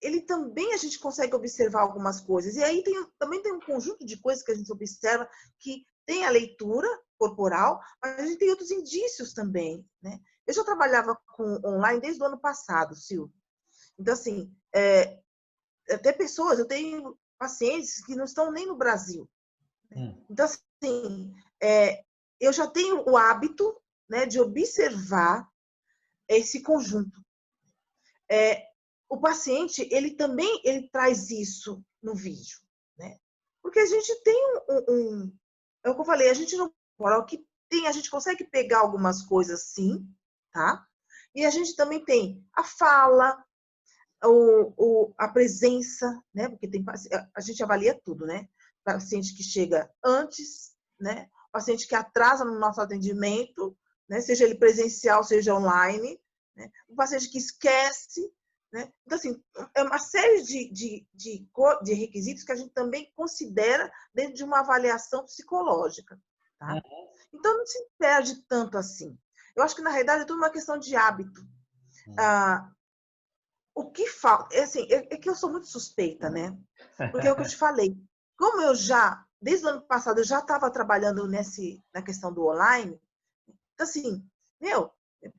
ele 0.01 0.21
também 0.21 0.73
a 0.73 0.77
gente 0.77 1.01
consegue 1.01 1.35
observar 1.35 1.81
algumas 1.81 2.21
coisas. 2.21 2.55
E 2.55 2.63
aí 2.63 2.85
tem, 2.85 3.05
também 3.19 3.43
tem 3.43 3.53
um 3.53 3.61
conjunto 3.61 4.07
de 4.07 4.17
coisas 4.17 4.45
que 4.45 4.53
a 4.53 4.55
gente 4.55 4.71
observa 4.71 5.29
que 5.59 5.85
tem 6.07 6.25
a 6.25 6.31
leitura 6.31 6.89
corporal, 7.19 7.81
mas 8.01 8.21
a 8.21 8.27
gente 8.27 8.39
tem 8.39 8.51
outros 8.51 8.71
indícios 8.71 9.33
também, 9.33 9.85
né? 10.01 10.21
Eu 10.47 10.55
já 10.55 10.63
trabalhava 10.63 11.19
com 11.35 11.61
online 11.65 12.01
desde 12.01 12.23
o 12.23 12.27
ano 12.27 12.39
passado, 12.39 12.95
Silvio. 12.95 13.35
Então, 13.99 14.15
assim, 14.15 14.55
é, 14.73 15.21
até 15.91 16.13
pessoas, 16.13 16.61
eu 16.61 16.67
tenho 16.67 17.19
pacientes 17.43 18.01
que 18.05 18.15
não 18.15 18.23
estão 18.23 18.53
nem 18.53 18.69
no 18.69 18.77
Brasil. 18.77 19.29
Hum. 19.91 20.25
Então, 20.31 20.47
assim, 20.47 21.35
é, 21.61 22.05
eu 22.39 22.53
já 22.53 22.69
tenho 22.69 23.03
o 23.09 23.17
hábito 23.17 23.77
né, 24.09 24.27
de 24.27 24.41
observar 24.41 25.49
esse 26.29 26.63
conjunto. 26.63 27.21
É, 28.31 28.65
o 29.09 29.19
paciente, 29.19 29.89
ele 29.91 30.13
também 30.13 30.63
ele 30.65 30.89
traz 30.89 31.31
isso 31.31 31.85
no 32.01 32.15
vídeo, 32.15 32.61
né? 32.97 33.19
Porque 33.61 33.81
a 33.81 33.87
gente 33.87 34.23
tem 34.23 34.63
um, 34.69 34.85
um 34.89 35.39
é 35.85 35.91
o 35.91 35.97
que 35.97 36.01
eu 36.01 36.05
falei, 36.05 36.31
a 36.31 36.35
gente 36.35 36.57
não 36.57 36.73
o 36.97 37.25
que 37.25 37.45
tem, 37.69 37.89
a 37.89 37.93
gente 37.93 38.09
consegue 38.09 38.45
pegar 38.45 38.79
algumas 38.79 39.25
coisas 39.25 39.65
sim, 39.65 40.09
tá? 40.53 40.87
E 41.35 41.45
a 41.45 41.51
gente 41.51 41.75
também 41.75 42.05
tem 42.05 42.47
a 42.53 42.63
fala, 42.63 43.45
o, 44.29 44.73
o, 44.77 45.15
a 45.19 45.29
presença, 45.29 46.23
né? 46.35 46.49
Porque 46.49 46.69
tem 46.69 46.85
a 47.35 47.41
gente 47.41 47.63
avalia 47.63 47.99
tudo, 48.05 48.27
né? 48.27 48.49
Paciente 48.85 49.35
que 49.35 49.43
chega 49.43 49.91
antes, 50.05 50.73
né? 50.99 51.29
Paciente 51.51 51.87
que 51.87 51.95
atrasa 51.95 52.45
no 52.45 52.59
nosso 52.59 52.81
atendimento, 52.81 53.77
né? 54.09 54.21
Seja 54.21 54.45
ele 54.45 54.55
presencial, 54.55 55.25
seja 55.25 55.55
online, 55.55 56.21
né? 56.57 56.71
O 56.89 56.95
paciente 56.95 57.29
que 57.31 57.39
esquece, 57.39 58.33
Né? 58.73 58.91
Então, 59.05 59.19
assim, 59.19 59.43
é 59.75 59.83
uma 59.83 59.99
série 59.99 60.43
de, 60.43 60.73
de, 60.73 61.07
de, 61.13 61.49
de, 61.83 61.93
requisitos 61.93 62.43
que 62.43 62.53
a 62.53 62.57
gente 62.57 62.73
também 62.73 63.13
considera 63.15 63.93
dentro 64.15 64.35
de 64.35 64.45
uma 64.45 64.61
avaliação 64.61 65.25
psicológica. 65.25 66.19
Tá? 66.59 66.75
Uhum. 66.75 67.09
Então, 67.35 67.59
não 67.59 67.67
se 67.67 67.87
perde 67.99 68.43
tanto 68.49 68.79
assim. 68.79 69.19
Eu 69.55 69.63
acho 69.63 69.77
que, 69.77 69.83
na 69.83 69.91
realidade, 69.91 70.23
é 70.23 70.25
tudo 70.25 70.39
uma 70.39 70.51
questão 70.51 70.79
de 70.79 70.97
hábito. 70.97 71.43
Uhum. 72.07 72.15
Ah, 72.19 72.73
o 73.75 73.91
que 73.91 74.07
falta. 74.07 74.55
É, 74.55 74.63
assim, 74.63 74.87
é, 74.91 75.15
é, 75.15 75.17
que 75.17 75.29
eu 75.29 75.35
sou 75.35 75.51
muito 75.51 75.67
suspeita, 75.67 76.29
né? 76.29 76.57
Porque 77.11 77.27
é 77.27 77.33
o 77.33 77.37
que 77.37 77.43
eu 77.43 77.49
te 77.49 77.57
falei. 77.57 77.97
Como 78.37 78.61
eu 78.61 78.75
já, 78.75 79.25
desde 79.41 79.67
o 79.67 79.71
ano 79.71 79.83
passado, 79.83 80.19
eu 80.19 80.25
já 80.25 80.41
estava 80.41 80.71
trabalhando 80.71 81.27
nesse, 81.27 81.83
na 81.95 82.03
questão 82.03 82.33
do 82.33 82.47
online, 82.47 83.01
então, 83.75 83.87
assim, 83.87 84.25
meu, 84.61 84.93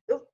eu 0.07 0.27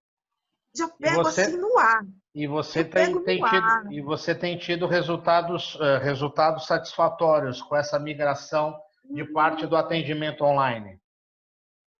já 0.75 0.87
pego 0.87 1.23
você, 1.23 1.41
assim 1.41 1.57
no 1.57 1.77
ar. 1.77 2.05
E 2.33 2.47
você, 2.47 2.83
tem, 2.83 3.23
tem 3.23 3.43
tido, 3.43 3.91
e 3.93 4.01
você 4.01 4.35
tem 4.35 4.57
tido 4.57 4.87
resultados, 4.87 5.75
uh, 5.75 5.99
resultados 6.01 6.65
satisfatórios 6.65 7.61
com 7.61 7.75
essa 7.75 7.99
migração 7.99 8.79
de 9.03 9.25
parte 9.25 9.65
do 9.65 9.75
atendimento 9.75 10.43
online? 10.43 10.99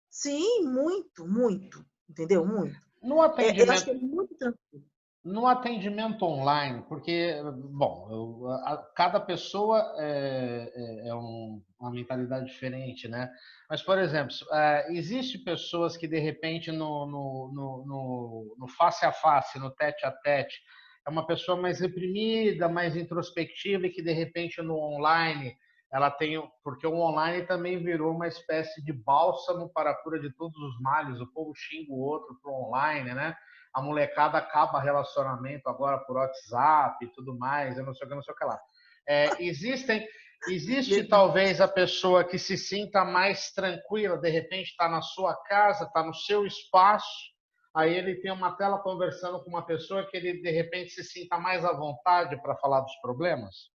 Sim, 0.10 0.64
muito, 0.64 1.28
muito. 1.28 1.86
Entendeu? 2.10 2.46
Muito. 2.46 2.80
No 3.02 3.22
atendimento, 3.22 3.62
é, 3.62 3.70
eu 3.70 3.72
acho 3.72 3.86
que 3.86 3.92
é 3.92 3.96
muito 3.96 4.36
tranquilo. 4.36 4.89
No 5.24 5.48
atendimento 5.48 6.24
online, 6.24 6.82
porque, 6.88 7.36
bom, 7.72 8.08
eu, 8.10 8.52
a, 8.64 8.78
cada 8.96 9.20
pessoa 9.20 9.94
é, 9.98 10.72
é, 10.74 11.10
é 11.10 11.14
um, 11.16 11.62
uma 11.78 11.92
mentalidade 11.92 12.46
diferente, 12.46 13.06
né? 13.10 13.30
Mas, 13.70 13.82
por 13.82 13.98
exemplo, 14.00 14.34
é, 14.54 14.94
existe 14.94 15.38
pessoas 15.38 15.98
que, 15.98 16.08
de 16.08 16.20
repente, 16.20 16.72
no, 16.72 17.06
no, 17.06 17.52
no, 17.54 18.56
no, 18.58 18.68
face 18.70 19.06
a 19.06 19.12
face, 19.12 19.60
no 19.60 19.70
tete 19.72 20.06
a 20.06 20.12
tete, 20.12 20.62
é 21.06 21.10
uma 21.10 21.28
pessoa 21.28 21.60
mais 21.60 21.82
reprimida, 21.82 22.70
mais 22.70 22.96
introspectiva 22.96 23.88
e 23.88 23.90
que, 23.90 24.02
de 24.02 24.14
repente, 24.14 24.62
no 24.62 24.78
online, 24.78 25.54
ela 25.92 26.10
tem. 26.10 26.42
Porque 26.64 26.88
o 26.88 26.96
online 26.96 27.46
também 27.46 27.84
virou 27.84 28.16
uma 28.16 28.28
espécie 28.28 28.82
de 28.86 28.94
bálsamo 28.94 29.70
para 29.74 29.92
a 29.92 29.96
cura 29.96 30.18
de 30.18 30.32
todos 30.34 30.58
os 30.58 30.80
males. 30.80 31.20
O 31.20 31.28
povo 31.28 31.54
xinga 31.56 31.92
o 31.92 32.00
outro 32.00 32.40
pro 32.42 32.54
online, 32.54 33.14
né? 33.14 33.36
A 33.80 33.82
molecada 33.82 34.38
acaba 34.38 34.80
relacionamento 34.80 35.70
agora 35.70 35.98
por 36.00 36.18
WhatsApp 36.18 37.04
e 37.04 37.08
tudo 37.10 37.38
mais, 37.38 37.78
eu 37.78 37.86
não 37.86 37.94
sei 37.94 38.06
o 38.06 38.10
que, 38.10 38.16
não 38.16 38.24
sei 38.24 38.34
o 38.34 38.38
que 38.38 38.46
lá. 38.46 38.60
É, 39.08 39.42
existem, 39.44 40.08
existe 40.48 41.08
talvez 41.08 41.60
a 41.62 41.68
pessoa 41.68 42.24
que 42.24 42.38
se 42.38 42.58
sinta 42.58 43.04
mais 43.04 43.52
tranquila, 43.52 44.18
de 44.18 44.30
repente 44.30 44.70
está 44.70 44.88
na 44.88 45.02
sua 45.02 45.36
casa, 45.44 45.86
está 45.86 46.04
no 46.04 46.14
seu 46.14 46.46
espaço, 46.46 47.34
aí 47.74 47.94
ele 47.94 48.16
tem 48.22 48.32
uma 48.32 48.56
tela 48.56 48.80
conversando 48.80 49.44
com 49.44 49.50
uma 49.50 49.66
pessoa 49.66 50.06
que 50.08 50.18
ele 50.18 50.42
de 50.42 50.52
repente 50.52 50.92
se 50.92 51.04
sinta 51.04 51.38
mais 51.38 51.64
à 51.64 51.72
vontade 51.72 52.40
para 52.42 52.58
falar 52.58 52.82
dos 52.82 52.96
problemas? 53.02 53.72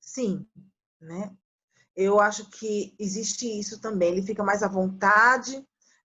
Sim, 0.00 0.46
né? 1.00 1.36
Eu 1.96 2.20
acho 2.20 2.48
que 2.48 2.94
existe 2.98 3.46
isso 3.58 3.80
também. 3.80 4.12
Ele 4.12 4.22
fica 4.22 4.44
mais 4.44 4.62
à 4.62 4.68
vontade, 4.68 5.66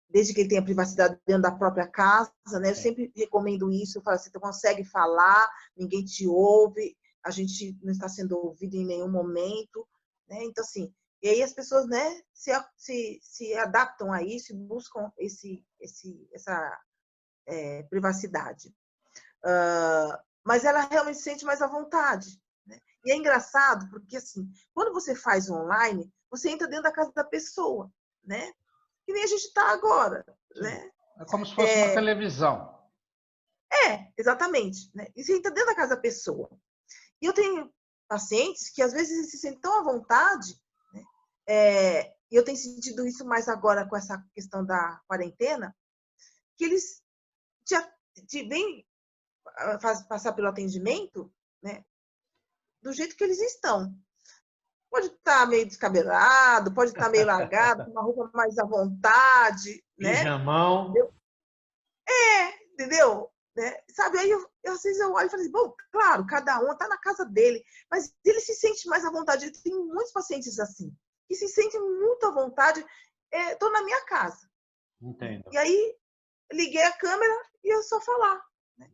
desde 0.09 0.33
que 0.33 0.41
ele 0.41 0.49
tenha 0.49 0.65
privacidade 0.65 1.19
dentro 1.27 1.43
da 1.43 1.53
própria 1.53 1.87
casa, 1.87 2.33
né? 2.61 2.71
Eu 2.71 2.75
sempre 2.75 3.13
recomendo 3.15 3.71
isso, 3.71 3.99
eu 3.99 4.03
falo 4.03 4.17
assim, 4.17 4.31
tu 4.31 4.41
consegue 4.41 4.85
falar, 4.85 5.49
ninguém 5.77 6.05
te 6.05 6.27
ouve, 6.27 6.97
a 7.25 7.31
gente 7.31 7.77
não 7.83 7.93
está 7.93 8.09
sendo 8.09 8.39
ouvido 8.39 8.75
em 8.75 8.87
nenhum 8.87 9.11
momento, 9.11 9.87
né? 10.29 10.43
Então, 10.45 10.65
assim, 10.65 10.93
e 11.23 11.29
aí 11.29 11.43
as 11.43 11.53
pessoas, 11.53 11.87
né, 11.87 12.23
se, 12.33 12.53
se, 12.77 13.19
se 13.23 13.55
adaptam 13.55 14.13
a 14.13 14.23
isso 14.23 14.53
e 14.53 14.57
buscam 14.57 15.11
esse, 15.19 15.65
esse, 15.81 16.29
essa 16.33 16.81
é, 17.47 17.83
privacidade. 17.85 18.69
Uh, 19.45 20.17
mas 20.45 20.65
ela 20.65 20.81
realmente 20.81 21.19
se 21.19 21.25
sente 21.25 21.45
mais 21.45 21.61
à 21.61 21.67
vontade. 21.67 22.41
Né? 22.67 22.79
E 23.05 23.11
é 23.11 23.17
engraçado, 23.17 23.91
porque, 23.91 24.17
assim, 24.17 24.49
quando 24.73 24.93
você 24.93 25.15
faz 25.15 25.51
online, 25.51 26.11
você 26.31 26.51
entra 26.51 26.69
dentro 26.69 26.85
da 26.85 26.93
casa 26.93 27.13
da 27.13 27.25
pessoa, 27.25 27.93
né? 28.25 28.53
Que 29.09 29.13
nem 29.15 29.25
a 29.25 29.27
gente 29.27 29.45
está 29.45 29.71
agora. 29.71 30.23
Né? 30.55 30.91
É 31.19 31.25
como 31.25 31.47
se 31.47 31.55
fosse 31.55 31.73
é... 31.73 31.87
uma 31.87 31.95
televisão. 31.95 32.79
É, 33.73 34.13
exatamente. 34.19 34.91
Né? 34.95 35.07
E 35.17 35.25
você 35.25 35.35
entra 35.35 35.51
dentro 35.51 35.71
da 35.71 35.75
casa 35.75 35.97
da 35.97 36.01
pessoa. 36.01 36.51
E 37.23 37.25
eu 37.25 37.33
tenho 37.33 37.73
pacientes 38.07 38.69
que 38.69 38.83
às 38.83 38.93
vezes 38.93 39.31
se 39.31 39.39
sentem 39.39 39.63
tão 39.63 39.81
à 39.81 39.83
vontade, 39.83 40.61
né? 40.93 41.03
é, 41.49 42.15
e 42.31 42.37
eu 42.37 42.45
tenho 42.45 42.59
sentido 42.59 43.07
isso 43.07 43.25
mais 43.25 43.49
agora 43.49 43.89
com 43.89 43.97
essa 43.97 44.23
questão 44.35 44.63
da 44.63 45.01
quarentena, 45.09 45.75
que 46.59 46.67
eles 46.67 47.03
já 47.67 47.81
te 48.27 48.47
vêm 48.47 48.87
ah, 49.57 49.79
passar 50.07 50.35
pelo 50.35 50.49
atendimento 50.49 51.33
né, 51.63 51.83
do 52.83 52.93
jeito 52.93 53.17
que 53.17 53.25
eles 53.25 53.41
estão. 53.41 53.91
Pode 54.91 55.07
estar 55.07 55.41
tá 55.41 55.47
meio 55.47 55.67
descabelado, 55.67 56.73
pode 56.73 56.91
estar 56.91 57.05
tá 57.05 57.11
meio 57.11 57.27
largado, 57.27 57.85
com 57.85 57.91
uma 57.91 58.03
roupa 58.03 58.31
mais 58.33 58.59
à 58.59 58.65
vontade, 58.65 59.85
né? 59.99 60.17
Pijamão. 60.17 60.95
É, 62.09 62.73
entendeu? 62.73 63.31
Né? 63.55 63.77
Sabe, 63.91 64.19
aí 64.19 64.31
eu, 64.31 64.49
eu, 64.63 64.73
às 64.73 64.83
vezes 64.83 65.01
eu 65.01 65.13
olho 65.13 65.27
e 65.27 65.31
falo 65.31 65.43
assim, 65.43 65.51
bom, 65.51 65.75
claro, 65.91 66.25
cada 66.27 66.61
um 66.61 66.73
está 66.73 66.87
na 66.89 66.97
casa 66.97 67.25
dele, 67.25 67.63
mas 67.91 68.15
ele 68.25 68.41
se 68.41 68.55
sente 68.55 68.89
mais 68.89 69.05
à 69.05 69.11
vontade. 69.11 69.51
Tem 69.63 69.75
muitos 69.75 70.13
pacientes 70.13 70.59
assim, 70.59 70.97
que 71.27 71.35
se 71.35 71.49
sentem 71.49 71.81
muito 71.81 72.25
à 72.25 72.31
vontade, 72.31 72.85
estou 73.33 73.69
é, 73.69 73.73
na 73.73 73.83
minha 73.83 74.05
casa. 74.07 74.49
Entendo. 75.03 75.45
E 75.53 75.59
aí, 75.59 75.97
liguei 76.53 76.83
a 76.83 76.97
câmera 76.97 77.43
e 77.65 77.75
eu 77.75 77.83
só 77.83 78.01
falar. 78.01 78.41
Né? 78.79 78.91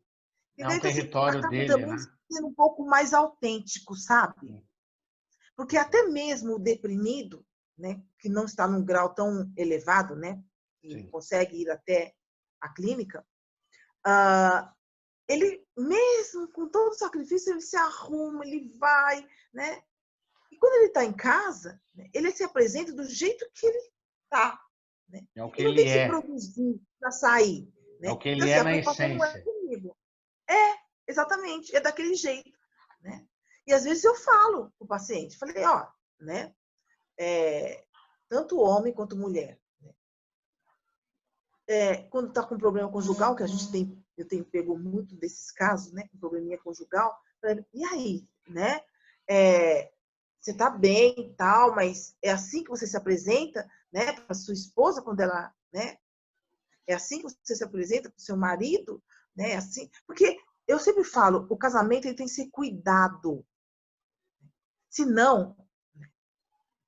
E 0.56 0.62
é 0.62 0.66
um 0.66 0.68
daí, 0.68 0.78
então, 0.78 0.90
assim, 0.90 0.98
território 0.98 1.40
assim, 1.40 1.50
dele, 1.50 1.86
né? 1.86 1.96
sendo 2.30 2.48
um 2.48 2.54
pouco 2.54 2.84
mais 2.84 3.12
autêntico, 3.12 3.94
sabe? 3.94 4.34
Porque 5.56 5.76
até 5.76 6.04
mesmo 6.04 6.54
o 6.54 6.58
deprimido, 6.58 7.44
né, 7.76 8.02
que 8.18 8.28
não 8.28 8.44
está 8.44 8.66
num 8.66 8.84
grau 8.84 9.14
tão 9.14 9.52
elevado, 9.56 10.16
né, 10.16 10.42
que 10.80 10.92
Sim. 10.92 11.10
consegue 11.10 11.62
ir 11.62 11.70
até 11.70 12.14
a 12.60 12.68
clínica, 12.68 13.24
uh, 14.06 14.74
ele 15.28 15.64
mesmo 15.76 16.48
com 16.52 16.68
todo 16.68 16.90
o 16.90 16.94
sacrifício 16.94 17.52
ele 17.52 17.60
se 17.60 17.76
arruma, 17.76 18.44
ele 18.44 18.72
vai, 18.78 19.26
né? 19.52 19.82
E 20.50 20.56
quando 20.58 20.74
ele 20.74 20.86
está 20.86 21.04
em 21.04 21.12
casa, 21.12 21.80
né, 21.94 22.08
ele 22.12 22.30
se 22.30 22.44
apresenta 22.44 22.92
do 22.92 23.04
jeito 23.04 23.48
que 23.54 23.66
ele 23.66 23.90
está. 24.24 24.60
Né? 25.08 25.26
É 25.34 25.42
o 25.42 25.50
que 25.50 25.62
ele, 25.62 25.80
ele 25.80 25.82
não 25.82 25.84
tem 25.84 25.90
é. 25.90 25.96
que 25.96 26.02
se 26.02 26.08
produzir 26.08 26.82
para 27.00 27.10
sair. 27.10 27.72
Né? 28.00 28.08
É 28.08 28.12
o 28.12 28.18
que 28.18 28.28
ele 28.28 28.40
então, 28.40 28.48
é 28.48 28.62
na 28.62 28.76
essência. 28.76 29.44
É, 30.48 30.54
é, 30.54 30.76
exatamente, 31.08 31.74
é 31.74 31.80
daquele 31.80 32.14
jeito. 32.14 32.56
Né? 33.00 33.26
E 33.66 33.72
às 33.72 33.84
vezes 33.84 34.04
eu 34.04 34.14
falo 34.14 34.72
para 34.78 34.84
o 34.84 34.86
paciente, 34.86 35.38
falei, 35.38 35.64
ó, 35.64 35.86
né? 36.20 36.54
É, 37.18 37.84
tanto 38.28 38.58
homem 38.60 38.92
quanto 38.92 39.16
mulher. 39.16 39.58
Né? 39.80 39.94
É, 41.66 41.96
quando 42.08 42.28
está 42.28 42.42
com 42.42 42.58
problema 42.58 42.90
conjugal, 42.90 43.34
que 43.34 43.42
a 43.42 43.46
gente 43.46 43.70
tem, 43.70 44.04
eu 44.16 44.26
tenho 44.26 44.44
pego 44.44 44.78
muito 44.78 45.16
desses 45.16 45.50
casos, 45.50 45.92
né? 45.92 46.06
Com 46.08 46.18
probleminha 46.18 46.58
conjugal, 46.58 47.18
falei, 47.40 47.64
e 47.72 47.84
aí, 47.84 48.28
né? 48.48 48.82
É, 49.28 49.92
você 50.40 50.50
está 50.50 50.68
bem 50.68 51.14
e 51.18 51.34
tal, 51.34 51.74
mas 51.74 52.14
é 52.20 52.30
assim 52.30 52.62
que 52.62 52.70
você 52.70 52.86
se 52.86 52.96
apresenta, 52.96 53.66
né? 53.90 54.12
Para 54.12 54.34
sua 54.34 54.52
esposa 54.52 55.00
quando 55.00 55.20
ela, 55.20 55.54
né? 55.72 55.96
É 56.86 56.94
assim 56.94 57.18
que 57.18 57.22
você 57.22 57.56
se 57.56 57.64
apresenta 57.64 58.10
para 58.10 58.18
o 58.18 58.22
seu 58.22 58.36
marido, 58.36 59.02
né? 59.34 59.54
Assim, 59.56 59.90
porque 60.06 60.38
eu 60.66 60.78
sempre 60.78 61.04
falo, 61.04 61.46
o 61.48 61.56
casamento 61.56 62.06
ele 62.06 62.16
tem 62.16 62.26
que 62.26 62.32
ser 62.32 62.50
cuidado. 62.50 63.44
Senão, 64.94 65.56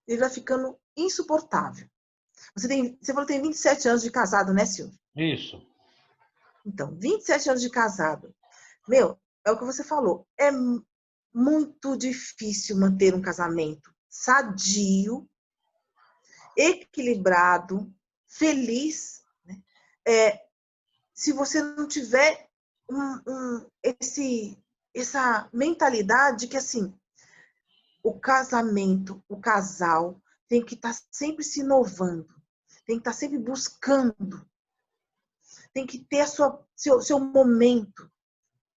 ele 0.06 0.20
vai 0.20 0.30
ficando 0.30 0.78
insuportável. 0.96 1.90
Você, 2.54 2.68
tem, 2.68 2.96
você 3.02 3.12
falou 3.12 3.26
que 3.26 3.32
tem 3.32 3.42
27 3.42 3.88
anos 3.88 4.02
de 4.02 4.12
casado, 4.12 4.54
né, 4.54 4.64
Silvio? 4.64 4.96
Isso. 5.16 5.60
Então, 6.64 6.94
27 6.94 7.50
anos 7.50 7.62
de 7.62 7.68
casado. 7.68 8.32
Meu, 8.86 9.18
é 9.44 9.50
o 9.50 9.58
que 9.58 9.64
você 9.64 9.82
falou. 9.82 10.24
É 10.38 10.52
muito 11.34 11.96
difícil 11.96 12.76
manter 12.76 13.12
um 13.12 13.20
casamento 13.20 13.92
sadio, 14.08 15.28
equilibrado, 16.56 17.92
feliz, 18.28 19.24
né? 19.44 19.60
é, 20.06 20.46
se 21.12 21.32
você 21.32 21.60
não 21.60 21.88
tiver 21.88 22.48
um, 22.88 23.20
um, 23.26 23.70
esse, 23.82 24.56
essa 24.94 25.50
mentalidade 25.52 26.46
que 26.46 26.56
assim 26.56 26.96
o 28.06 28.20
casamento, 28.20 29.20
o 29.28 29.40
casal, 29.40 30.22
tem 30.48 30.64
que 30.64 30.74
estar 30.74 30.92
tá 30.92 31.00
sempre 31.10 31.42
se 31.42 31.58
inovando, 31.58 32.32
tem 32.86 32.96
que 32.96 33.00
estar 33.00 33.10
tá 33.10 33.16
sempre 33.16 33.36
buscando, 33.36 34.48
tem 35.74 35.84
que 35.84 35.98
ter 35.98 36.20
a 36.20 36.26
sua, 36.28 36.64
seu, 36.76 37.02
seu 37.02 37.18
momento, 37.18 38.08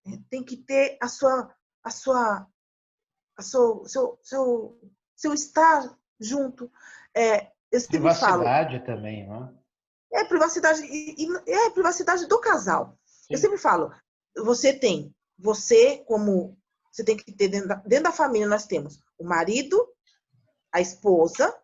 né? 0.03 0.19
tem 0.31 0.43
que 0.43 0.57
ter 0.57 0.97
a 0.99 1.07
sua, 1.07 1.55
a 1.83 1.91
sua, 1.91 2.47
a 3.37 3.41
sua, 3.43 3.87
seu, 3.87 4.19
seu, 4.23 4.91
seu 5.15 5.33
estar 5.33 5.95
junto. 6.19 6.71
É, 7.15 7.51
eu 7.71 7.87
privacidade 7.87 8.79
falo, 8.79 8.85
também, 8.85 9.27
não 9.27 9.45
é? 10.11 10.21
É 10.21 10.25
privacidade 10.25 10.81
e, 10.83 11.15
e 11.23 11.51
é 11.51 11.69
privacidade 11.69 12.25
do 12.25 12.41
casal. 12.41 12.97
Sim. 13.05 13.27
Eu 13.35 13.37
sempre 13.37 13.59
falo, 13.59 13.93
você 14.35 14.73
tem 14.73 15.13
você, 15.37 15.99
como 15.99 16.58
você 16.91 17.03
tem 17.03 17.17
que 17.17 17.31
ter 17.31 17.47
dentro 17.47 17.67
da, 17.67 17.75
dentro 17.75 18.05
da 18.05 18.11
família, 18.11 18.47
nós 18.47 18.65
temos 18.65 18.99
o 19.17 19.23
marido, 19.23 19.87
a 20.71 20.81
esposa, 20.81 21.55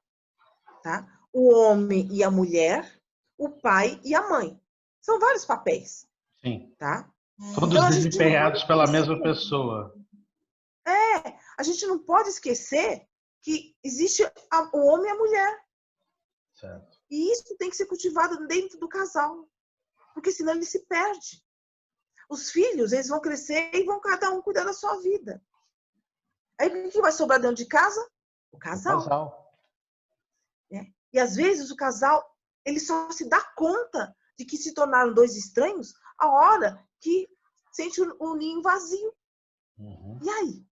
tá? 0.83 1.07
o 1.33 1.53
homem 1.53 2.07
e 2.11 2.23
a 2.23 2.31
mulher, 2.31 2.99
o 3.37 3.49
pai 3.49 3.99
e 4.03 4.15
a 4.15 4.27
mãe. 4.29 4.59
São 5.01 5.19
vários 5.19 5.45
papéis. 5.45 6.07
Sim. 6.41 6.73
Tá? 6.77 7.11
Todos 7.55 7.75
então, 7.75 7.89
desempenhados 7.89 8.63
pela 8.63 8.87
mesma 8.87 9.21
pessoa. 9.21 9.93
É, 10.87 11.37
a 11.57 11.63
gente 11.63 11.85
não 11.85 11.99
pode 11.99 12.29
esquecer 12.29 13.05
que 13.41 13.75
existe 13.83 14.23
o 14.73 14.79
homem 14.87 15.07
e 15.07 15.09
a 15.09 15.17
mulher. 15.17 15.65
Certo. 16.53 16.97
E 17.09 17.31
isso 17.31 17.55
tem 17.57 17.69
que 17.69 17.75
ser 17.75 17.85
cultivado 17.85 18.47
dentro 18.47 18.79
do 18.79 18.87
casal, 18.87 19.47
porque 20.13 20.31
senão 20.31 20.53
ele 20.53 20.65
se 20.65 20.85
perde. 20.87 21.43
Os 22.29 22.51
filhos, 22.51 22.91
eles 22.91 23.07
vão 23.07 23.21
crescer 23.21 23.69
e 23.73 23.83
vão 23.83 23.99
cada 23.99 24.31
um 24.31 24.41
cuidar 24.41 24.63
da 24.63 24.73
sua 24.73 24.99
vida. 25.01 25.41
Aí 26.59 26.87
o 26.87 26.89
que 26.89 27.01
vai 27.01 27.11
sobrar 27.11 27.39
dentro 27.39 27.57
de 27.57 27.65
casa? 27.65 27.99
O 28.51 28.57
casal. 28.57 28.99
O 28.99 29.03
casal. 29.03 29.57
É. 30.71 30.85
E 31.13 31.19
às 31.19 31.35
vezes 31.35 31.69
o 31.71 31.75
casal, 31.75 32.23
ele 32.63 32.79
só 32.79 33.11
se 33.11 33.27
dá 33.27 33.41
conta 33.55 34.15
de 34.37 34.45
que 34.45 34.57
se 34.57 34.73
tornaram 34.73 35.13
dois 35.13 35.35
estranhos 35.35 35.93
a 36.17 36.29
hora 36.29 36.83
que 36.99 37.29
sente 37.71 38.01
o 38.01 38.35
ninho 38.35 38.61
vazio. 38.61 39.13
Uhum. 39.77 40.19
E 40.21 40.29
aí? 40.29 40.65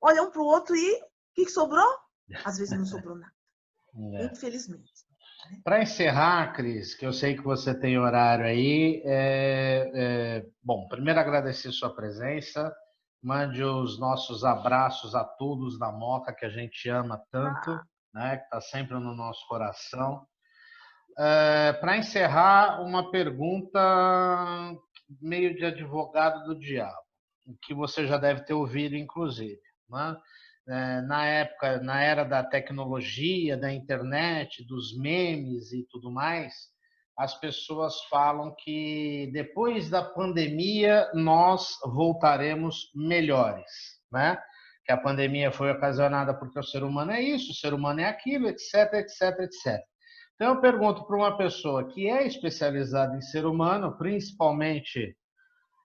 Olha 0.00 0.22
um 0.22 0.30
para 0.30 0.42
o 0.42 0.46
outro 0.46 0.76
e 0.76 0.94
o 0.94 1.04
que, 1.34 1.44
que 1.46 1.50
sobrou? 1.50 1.98
Às 2.44 2.58
vezes 2.58 2.76
não 2.76 2.84
sobrou 2.84 3.16
nada. 3.16 3.34
É. 3.94 4.24
Infelizmente. 4.26 4.91
Para 5.64 5.82
encerrar, 5.82 6.52
Cris, 6.52 6.94
que 6.94 7.06
eu 7.06 7.12
sei 7.12 7.36
que 7.36 7.42
você 7.42 7.74
tem 7.78 7.98
horário 7.98 8.44
aí, 8.44 9.02
é, 9.04 9.90
é, 9.94 10.46
bom, 10.62 10.88
primeiro 10.88 11.20
agradecer 11.20 11.72
sua 11.72 11.94
presença, 11.94 12.74
mande 13.22 13.62
os 13.62 13.98
nossos 13.98 14.44
abraços 14.44 15.14
a 15.14 15.24
todos 15.24 15.78
da 15.78 15.92
Moca 15.92 16.34
que 16.34 16.44
a 16.44 16.48
gente 16.48 16.88
ama 16.88 17.22
tanto, 17.30 17.70
ah. 17.70 17.84
né, 18.14 18.36
que 18.38 18.44
está 18.44 18.60
sempre 18.60 18.94
no 18.94 19.14
nosso 19.14 19.46
coração. 19.46 20.26
É, 21.18 21.72
Para 21.74 21.96
encerrar, 21.98 22.80
uma 22.82 23.10
pergunta 23.10 24.74
meio 25.20 25.54
de 25.54 25.64
advogado 25.64 26.44
do 26.44 26.58
diabo, 26.58 26.96
que 27.62 27.74
você 27.74 28.06
já 28.06 28.16
deve 28.16 28.44
ter 28.44 28.54
ouvido, 28.54 28.96
inclusive. 28.96 29.60
Né? 29.88 30.16
É, 30.68 31.00
na 31.02 31.26
época, 31.26 31.80
na 31.80 32.02
era 32.02 32.24
da 32.24 32.42
tecnologia, 32.44 33.56
da 33.56 33.72
internet, 33.72 34.64
dos 34.64 34.96
memes 34.96 35.72
e 35.72 35.84
tudo 35.90 36.10
mais, 36.10 36.54
as 37.18 37.38
pessoas 37.38 38.00
falam 38.04 38.54
que 38.56 39.30
depois 39.32 39.90
da 39.90 40.02
pandemia 40.02 41.10
nós 41.14 41.78
voltaremos 41.84 42.90
melhores, 42.94 43.70
né? 44.10 44.40
Que 44.84 44.92
a 44.92 44.96
pandemia 44.96 45.52
foi 45.52 45.70
ocasionada 45.70 46.34
porque 46.34 46.58
o 46.58 46.64
ser 46.64 46.82
humano 46.82 47.12
é 47.12 47.20
isso, 47.20 47.52
o 47.52 47.54
ser 47.54 47.74
humano 47.74 48.00
é 48.00 48.04
aquilo, 48.06 48.48
etc, 48.48 48.94
etc, 48.94 49.40
etc. 49.40 49.80
Então 50.34 50.54
eu 50.54 50.60
pergunto 50.60 51.04
para 51.06 51.16
uma 51.16 51.36
pessoa 51.36 51.88
que 51.88 52.08
é 52.08 52.26
especializada 52.26 53.16
em 53.16 53.20
ser 53.20 53.46
humano, 53.46 53.96
principalmente 53.96 55.16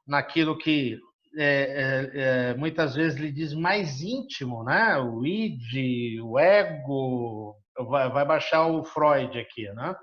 naquilo 0.07 0.57
que 0.57 0.97
é, 1.37 1.43
é, 1.43 2.11
é, 2.13 2.53
muitas 2.55 2.95
vezes 2.95 3.19
lhe 3.19 3.31
diz 3.31 3.53
mais 3.53 4.01
íntimo, 4.01 4.63
né? 4.63 4.97
O 4.97 5.25
id, 5.25 6.19
o 6.23 6.39
ego, 6.39 7.55
vai, 7.85 8.09
vai 8.09 8.25
baixar 8.25 8.65
o 8.65 8.83
Freud 8.83 9.37
aqui, 9.39 9.69
né? 9.73 9.95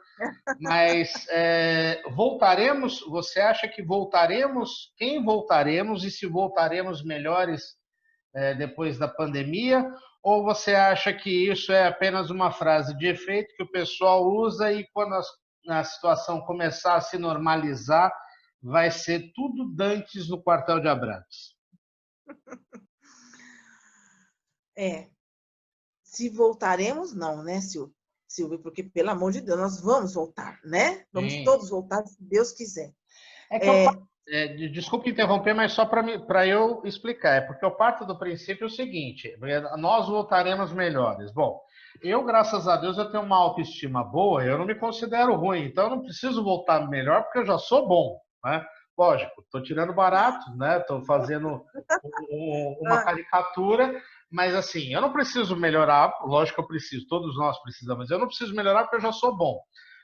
Mas 0.60 1.26
é, 1.30 2.02
voltaremos, 2.14 3.00
você 3.00 3.40
acha 3.40 3.66
que 3.66 3.82
voltaremos? 3.82 4.92
Quem 4.96 5.24
voltaremos 5.24 6.04
e 6.04 6.10
se 6.10 6.26
voltaremos 6.26 7.04
melhores 7.04 7.62
é, 8.34 8.54
depois 8.54 8.96
da 8.98 9.08
pandemia? 9.08 9.84
Ou 10.22 10.44
você 10.44 10.74
acha 10.74 11.12
que 11.12 11.50
isso 11.50 11.72
é 11.72 11.86
apenas 11.86 12.30
uma 12.30 12.50
frase 12.50 12.96
de 12.96 13.06
efeito 13.08 13.54
que 13.56 13.62
o 13.62 13.70
pessoal 13.70 14.24
usa 14.24 14.72
e 14.72 14.86
quando 14.92 15.14
a, 15.14 15.80
a 15.80 15.84
situação 15.84 16.40
começar 16.42 16.94
a 16.94 17.00
se 17.00 17.18
normalizar, 17.18 18.12
vai 18.64 18.90
ser 18.90 19.30
tudo 19.34 19.70
dantes 19.74 20.28
no 20.28 20.42
quartel 20.42 20.80
de 20.80 20.88
Abrantes. 20.88 21.54
É. 24.76 25.08
Se 26.02 26.28
voltaremos, 26.28 27.14
não, 27.14 27.44
né, 27.44 27.60
Silvio? 27.60 27.94
Silvio, 28.26 28.58
porque, 28.58 28.82
pelo 28.82 29.10
amor 29.10 29.30
de 29.30 29.40
Deus, 29.40 29.56
nós 29.56 29.80
vamos 29.80 30.14
voltar, 30.14 30.58
né? 30.64 31.04
Vamos 31.12 31.32
Sim. 31.32 31.44
todos 31.44 31.70
voltar, 31.70 32.04
se 32.04 32.16
Deus 32.20 32.50
quiser. 32.50 32.92
É 33.52 33.60
que 33.60 33.68
é... 33.68 33.86
Eu, 33.86 34.08
é, 34.26 34.48
desculpe 34.68 35.10
interromper, 35.10 35.54
mas 35.54 35.72
só 35.72 35.86
para 35.86 36.44
eu 36.44 36.82
explicar. 36.84 37.36
É 37.36 37.40
porque 37.42 37.64
eu 37.64 37.70
parto 37.70 38.04
do 38.04 38.18
princípio 38.18 38.66
o 38.66 38.70
seguinte: 38.70 39.32
nós 39.78 40.08
voltaremos 40.08 40.72
melhores. 40.72 41.32
Bom, 41.32 41.60
eu, 42.02 42.24
graças 42.24 42.66
a 42.66 42.76
Deus, 42.76 42.98
eu 42.98 43.10
tenho 43.10 43.22
uma 43.22 43.36
autoestima 43.36 44.02
boa, 44.02 44.44
eu 44.44 44.58
não 44.58 44.66
me 44.66 44.74
considero 44.74 45.36
ruim, 45.36 45.66
então 45.66 45.84
eu 45.84 45.90
não 45.90 46.02
preciso 46.02 46.42
voltar 46.42 46.88
melhor 46.88 47.22
porque 47.22 47.38
eu 47.38 47.46
já 47.46 47.58
sou 47.58 47.86
bom. 47.86 48.18
Né? 48.44 48.64
Lógico, 48.96 49.40
estou 49.40 49.62
tirando 49.62 49.92
barato, 49.92 50.54
né? 50.56 50.78
Estou 50.78 51.04
fazendo 51.04 51.64
um, 52.30 52.76
uma 52.82 53.00
ah. 53.00 53.04
caricatura, 53.04 54.00
mas 54.30 54.54
assim, 54.54 54.92
eu 54.92 55.00
não 55.00 55.12
preciso 55.12 55.56
melhorar, 55.56 56.12
lógico 56.24 56.56
que 56.56 56.62
eu 56.62 56.68
preciso, 56.68 57.06
todos 57.08 57.36
nós 57.36 57.60
precisamos, 57.62 58.10
eu 58.10 58.18
não 58.18 58.26
preciso 58.26 58.54
melhorar 58.54 58.82
porque 58.82 58.96
eu 58.96 59.00
já 59.00 59.12
sou 59.12 59.36
bom. 59.36 59.60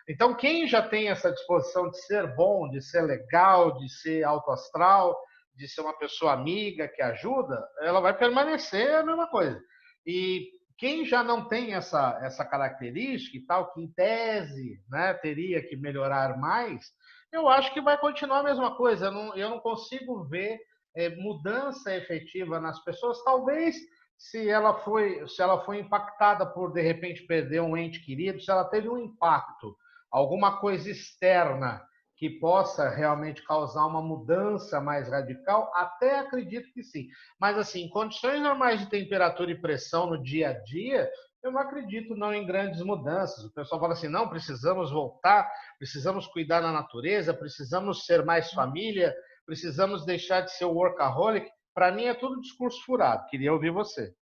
Então, 0.09 0.35
quem 0.35 0.67
já 0.67 0.83
tem 0.83 1.09
essa 1.09 1.31
disposição 1.31 1.89
de 1.89 2.05
ser 2.05 2.35
bom, 2.35 2.69
de 2.69 2.83
ser 2.83 3.03
legal, 3.03 3.79
de 3.79 3.89
ser 3.89 4.25
alto 4.25 4.51
astral, 4.51 5.17
de 5.55 5.69
ser 5.69 5.83
uma 5.83 5.97
pessoa 5.97 6.33
amiga 6.33 6.89
que 6.89 7.03
ajuda, 7.03 7.63
ela 7.81 8.01
vai 8.01 8.17
permanecer 8.17 8.93
a 8.95 9.05
mesma 9.05 9.29
coisa. 9.29 9.61
E 10.05 10.49
quem 10.79 11.05
já 11.05 11.23
não 11.23 11.47
tem 11.47 11.75
essa, 11.75 12.19
essa 12.23 12.45
característica 12.45 13.37
e 13.37 13.45
tal, 13.45 13.73
que 13.73 13.83
em 13.83 13.93
tese 13.93 14.83
né, 14.89 15.13
teria 15.15 15.63
que 15.63 15.77
melhorar 15.77 16.39
mais, 16.39 16.87
eu 17.33 17.49
acho 17.49 17.73
que 17.73 17.81
vai 17.81 17.99
continuar 17.99 18.41
a 18.41 18.45
mesma 18.45 18.75
coisa. 18.75 19.07
Eu 19.07 19.13
não, 19.13 19.37
eu 19.37 19.51
não 19.51 19.61
consigo 19.61 20.25
ver 20.25 20.61
é, 20.95 21.09
mudança 21.11 21.95
efetiva 21.95 22.61
nas 22.61 22.83
pessoas. 22.85 23.23
Talvez 23.25 23.77
se 24.19 24.49
ela 24.49 24.75
foi 24.81 25.27
se 25.29 25.41
ela 25.41 25.65
foi 25.65 25.79
impactada 25.79 26.45
por 26.45 26.73
de 26.73 26.83
repente 26.83 27.23
perder 27.27 27.61
um 27.63 27.77
ente 27.77 28.05
querido, 28.05 28.41
se 28.41 28.51
ela 28.51 28.65
teve 28.65 28.89
um 28.89 28.99
impacto, 28.99 29.75
alguma 30.11 30.61
coisa 30.61 30.91
externa 30.91 31.83
que 32.17 32.29
possa 32.29 32.91
realmente 32.91 33.43
causar 33.43 33.87
uma 33.87 34.03
mudança 34.03 34.79
mais 34.79 35.09
radical, 35.09 35.73
até 35.75 36.19
acredito 36.19 36.71
que 36.75 36.83
sim. 36.83 37.09
Mas 37.41 37.57
assim, 37.57 37.89
condições 37.89 38.43
normais 38.43 38.79
de 38.79 38.91
temperatura 38.91 39.51
e 39.51 39.59
pressão 39.59 40.07
no 40.07 40.23
dia 40.23 40.51
a 40.51 40.53
dia, 40.53 41.11
eu 41.43 41.51
não 41.51 41.61
acredito 41.61 42.15
não 42.15 42.33
em 42.33 42.47
grandes 42.47 42.83
mudanças. 42.83 43.45
O 43.45 43.53
pessoal 43.53 43.81
fala 43.81 43.95
assim, 43.95 44.09
não, 44.09 44.29
precisamos 44.29 44.91
voltar, 44.91 45.51
precisamos 45.79 46.27
cuidar 46.27 46.61
da 46.61 46.73
natureza, 46.73 47.33
precisamos 47.33 48.05
ser 48.05 48.25
mais 48.25 48.53
família, 48.53 49.15
precisamos 49.47 50.05
deixar 50.05 50.43
de 50.43 50.53
ser 50.53 50.67
workaholic. 50.67 51.51
Para 51.75 51.93
mim 51.93 52.05
é 52.05 52.15
tudo 52.15 52.41
discurso 52.41 52.85
furado. 52.85 53.27
Queria 53.29 53.53
ouvir 53.53 53.71
você. 53.71 54.15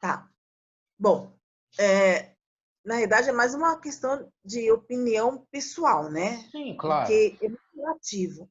Tá. 0.00 0.28
Bom, 0.98 1.34
é, 1.78 2.34
na 2.84 2.96
verdade 2.96 3.30
é 3.30 3.32
mais 3.32 3.54
uma 3.54 3.80
questão 3.80 4.30
de 4.44 4.70
opinião 4.70 5.46
pessoal, 5.50 6.10
né? 6.10 6.36
Sim, 6.50 6.76
claro. 6.76 7.06
Porque 7.06 7.38
é 7.40 7.48
muito 7.48 7.62
relativo. 7.74 8.50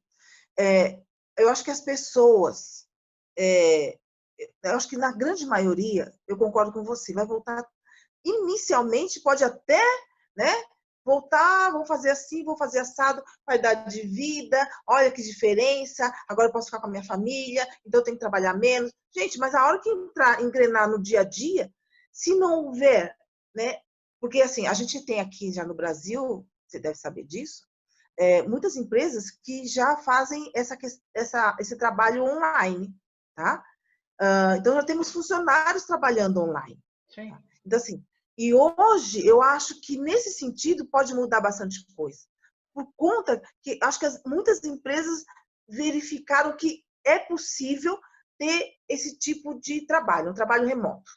É, 0.58 1.00
eu 1.38 1.50
acho 1.50 1.64
que 1.64 1.72
as 1.72 1.82
pessoas 1.82 2.88
é, 3.38 3.98
eu 4.64 4.76
acho 4.76 4.90
que 4.90 4.98
na 4.98 5.12
grande 5.12 5.46
maioria, 5.46 6.14
eu 6.28 6.38
concordo 6.38 6.72
com 6.72 6.84
você, 6.84 7.14
vai 7.14 7.26
voltar. 7.26 7.66
Inicialmente, 8.24 9.22
pode 9.22 9.44
até, 9.44 9.82
né? 10.36 10.52
Voltar, 11.06 11.72
vou 11.72 11.86
fazer 11.86 12.12
assim, 12.12 12.46
vou 12.46 12.58
fazer 12.58 12.80
assado, 12.80 13.22
qualidade 13.46 13.94
de 13.94 14.08
vida, 14.08 14.58
olha 14.88 15.12
que 15.12 15.22
diferença, 15.22 16.14
agora 16.30 16.48
eu 16.48 16.52
posso 16.54 16.68
ficar 16.68 16.80
com 16.80 16.88
a 16.88 16.90
minha 16.90 17.04
família, 17.04 17.68
então 17.86 18.00
eu 18.00 18.04
tenho 18.04 18.16
que 18.16 18.22
trabalhar 18.22 18.54
menos. 18.54 18.92
Gente, 19.14 19.38
mas 19.38 19.54
a 19.54 19.66
hora 19.68 19.82
que 19.82 19.90
entrar, 19.90 20.42
engrenar 20.42 20.90
no 20.90 21.02
dia 21.02 21.22
a 21.22 21.24
dia, 21.24 21.70
se 22.12 22.34
não 22.36 22.66
houver, 22.66 23.14
né? 23.54 23.80
Porque 24.22 24.42
assim, 24.42 24.66
a 24.68 24.74
gente 24.74 25.06
tem 25.06 25.20
aqui 25.20 25.52
já 25.52 25.66
no 25.66 25.74
Brasil, 25.74 26.48
você 26.66 26.80
deve 26.80 26.96
saber 26.96 27.26
disso, 27.26 27.68
é, 28.18 28.44
muitas 28.44 28.76
empresas 28.76 29.32
que 29.32 29.68
já 29.68 29.98
fazem 29.98 30.52
essa, 30.56 30.78
essa, 31.14 31.56
esse 31.60 31.76
trabalho 31.78 32.24
online, 32.24 32.96
tá? 33.36 33.64
Uh, 34.24 34.56
então, 34.58 34.76
já 34.76 34.84
temos 34.84 35.12
funcionários 35.12 35.84
trabalhando 35.84 36.42
online. 36.42 36.80
Sim. 37.10 37.36
Então, 37.66 37.78
assim, 37.78 38.02
e 38.38 38.54
hoje 38.54 39.26
eu 39.26 39.42
acho 39.42 39.82
que 39.82 39.98
nesse 39.98 40.32
sentido 40.32 40.86
pode 40.86 41.14
mudar 41.14 41.42
bastante 41.42 41.86
coisa. 41.94 42.20
Por 42.74 42.88
conta 42.96 43.42
que 43.62 43.78
acho 43.84 44.00
que 44.00 44.06
as, 44.06 44.22
muitas 44.26 44.64
empresas 44.64 45.26
verificaram 45.68 46.56
que 46.56 46.84
é 47.06 47.20
possível 47.20 48.00
ter 48.40 48.72
esse 48.88 49.18
tipo 49.20 49.60
de 49.60 49.86
trabalho, 49.86 50.32
um 50.32 50.34
trabalho 50.34 50.68
remoto, 50.68 51.12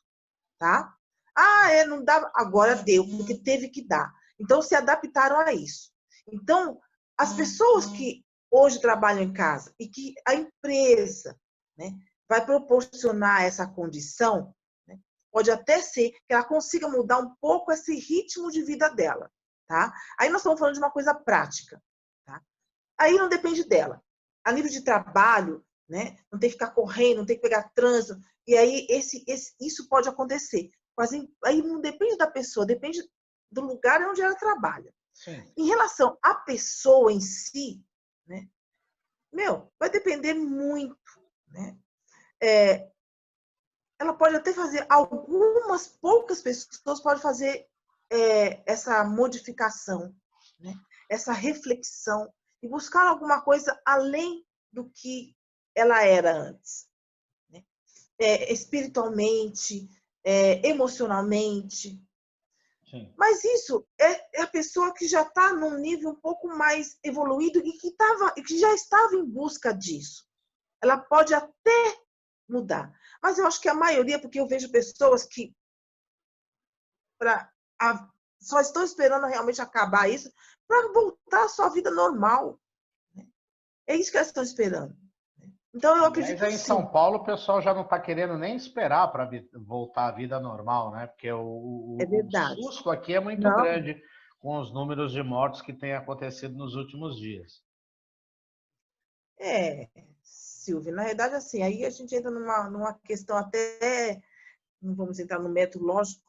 tá? 0.59 0.93
Ah, 1.35 1.71
é, 1.71 1.85
não 1.87 2.05
dá, 2.05 2.31
agora 2.35 2.75
deu, 2.75 3.07
porque 3.09 3.37
teve 3.37 3.69
que 3.69 3.87
dar. 3.87 4.13
Então 4.39 4.61
se 4.61 4.75
adaptaram 4.75 5.39
a 5.39 5.53
isso. 5.53 5.93
Então, 6.27 6.81
as 7.17 7.33
pessoas 7.35 7.87
que 7.87 8.25
hoje 8.51 8.81
trabalham 8.81 9.23
em 9.23 9.33
casa 9.33 9.73
e 9.79 9.89
que 9.89 10.15
a 10.27 10.35
empresa 10.35 11.39
né, 11.79 11.93
vai 12.29 12.45
proporcionar 12.45 13.45
essa 13.45 13.67
condição, 13.67 14.55
né, 14.87 14.99
pode 15.33 15.51
até 15.51 15.81
ser 15.81 16.11
que 16.11 16.33
ela 16.33 16.45
consiga 16.45 16.89
mudar 16.89 17.19
um 17.19 17.35
pouco 17.37 17.73
esse 17.73 17.95
ritmo 17.95 18.51
de 18.51 18.63
vida 18.63 18.89
dela. 18.89 19.31
Tá? 19.69 19.93
Aí 20.19 20.29
nós 20.29 20.41
estamos 20.41 20.59
falando 20.59 20.75
de 20.75 20.81
uma 20.81 20.91
coisa 20.91 21.15
prática. 21.15 21.83
Tá? 22.25 22.43
Aí 22.99 23.15
não 23.15 23.29
depende 23.29 23.65
dela. 23.65 24.03
A 24.45 24.53
nível 24.53 24.71
de 24.71 24.83
trabalho, 24.83 25.65
né, 25.89 26.17
não 26.31 26.39
tem 26.39 26.49
que 26.49 26.55
ficar 26.55 26.71
correndo, 26.71 27.19
não 27.19 27.27
tem 27.27 27.37
que 27.37 27.43
pegar 27.43 27.71
trânsito. 27.75 28.21
E 28.47 28.57
aí 28.57 28.87
esse, 28.89 29.25
esse, 29.27 29.55
isso 29.61 29.89
pode 29.89 30.09
acontecer. 30.09 30.71
Mas 30.97 31.11
aí 31.45 31.63
não 31.63 31.81
depende 31.81 32.17
da 32.17 32.27
pessoa, 32.27 32.65
depende 32.65 33.03
do 33.51 33.61
lugar 33.61 34.01
onde 34.09 34.23
ela 34.23 34.35
trabalha. 34.35 34.95
Sim. 35.13 35.43
Em 35.57 35.67
relação 35.67 36.17
à 36.23 36.35
pessoa 36.35 37.13
em 37.13 37.21
si, 37.21 37.85
né, 38.27 38.49
meu, 39.33 39.71
vai 39.79 39.91
depender 39.91 40.35
muito. 40.35 40.97
Né? 41.49 41.77
É, 42.43 42.91
ela 43.99 44.15
pode 44.15 44.37
até 44.37 44.53
fazer, 44.53 44.87
algumas 44.89 45.89
poucas 45.89 46.43
pessoas 46.43 47.01
podem 47.01 47.23
fazer 47.23 47.67
é, 48.11 48.63
essa 48.71 49.03
modificação, 49.05 50.15
né? 50.61 50.75
essa 51.11 51.33
reflexão 51.33 52.33
e 52.63 52.69
buscar 52.69 53.09
alguma 53.09 53.41
coisa 53.41 53.81
além 53.85 54.45
do 54.73 54.91
que 54.91 55.35
ela 55.75 56.05
era 56.05 56.37
antes. 56.37 56.87
Né? 57.49 57.65
É, 58.19 58.53
espiritualmente, 58.53 59.89
é, 60.25 60.67
emocionalmente. 60.67 62.03
Sim. 62.91 63.13
Mas 63.17 63.43
isso 63.45 63.87
é, 63.99 64.41
é, 64.41 64.43
a 64.43 64.47
pessoa 64.47 64.95
que 64.95 65.09
já 65.09 65.23
está 65.23 65.53
num 65.53 65.79
nível 65.79 66.11
um 66.11 66.21
pouco 66.21 66.49
mais 66.49 66.99
evoluído 67.03 67.59
e 67.59 67.73
que, 67.73 67.91
tava, 67.93 68.33
que 68.33 68.59
já 68.59 68.73
estava 68.75 69.15
em 69.17 69.25
busca 69.25 69.73
disso. 69.73 70.25
Ela 70.83 70.99
pode 70.99 71.35
até 71.35 72.06
mudar. 72.49 72.93
Mas 73.23 73.39
eu 73.39 73.47
acho 73.47 73.61
que 73.61 73.69
a 73.69 73.75
maioria, 73.75 74.21
porque 74.21 74.41
eu 74.41 74.47
vejo 74.47 74.71
pessoas 74.71 75.25
que 75.25 75.55
pra, 77.19 77.51
a, 77.81 78.09
só 78.41 78.61
estão 78.61 78.83
esperando 78.83 79.27
realmente 79.27 79.61
acabar 79.61 80.09
isso 80.09 80.33
para 80.67 80.93
voltar 80.93 81.45
à 81.45 81.49
sua 81.49 81.69
vida 81.69 81.91
normal. 81.91 82.61
Né? 83.15 83.27
É 83.87 83.97
isso 83.97 84.11
que 84.11 84.17
elas 84.17 84.29
estão 84.29 84.43
esperando. 84.43 84.97
Então 85.75 85.95
eu 85.95 86.07
acredito 86.07 86.39
Mas 86.39 86.49
aí 86.49 86.55
em 86.55 86.59
São 86.59 86.87
Paulo 86.87 87.19
o 87.19 87.25
pessoal 87.25 87.61
já 87.61 87.75
não 87.75 87.83
está 87.83 88.01
querendo 88.01 88.39
nem 88.39 88.57
esperar 88.57 89.09
para 89.13 89.29
voltar 89.53 90.07
à 90.07 90.13
vida 90.13 90.41
normal, 90.41 90.91
né? 90.91 91.07
Porque 91.07 91.31
o, 91.31 91.99
é 92.01 92.07
verdade. 92.07 92.59
o 92.59 92.63
susto 92.63 92.91
aqui 92.91 93.15
é 93.15 93.21
muito 93.21 93.43
não. 93.43 93.57
grande 93.57 94.03
com 94.39 94.59
os 94.59 94.73
números 94.73 95.13
de 95.13 95.23
mortos 95.23 95.61
que 95.61 95.75
têm 95.75 95.93
acontecido 95.93 96.57
nos 96.57 96.75
últimos 96.75 97.19
dias. 97.19 97.63
É, 99.39 99.87
Silvia, 100.67 100.93
na 100.93 101.05
verdade, 101.05 101.35
assim, 101.37 101.63
aí 101.63 101.85
a 101.85 101.91
gente 101.91 102.15
entra 102.15 102.31
numa, 102.31 102.69
numa 102.69 102.95
questão 102.95 103.37
até, 103.37 104.21
não 104.83 104.95
vamos 104.95 105.19
entrar 105.19 105.39
no 105.39 105.49
método 105.49 105.85
lógico, 105.85 106.25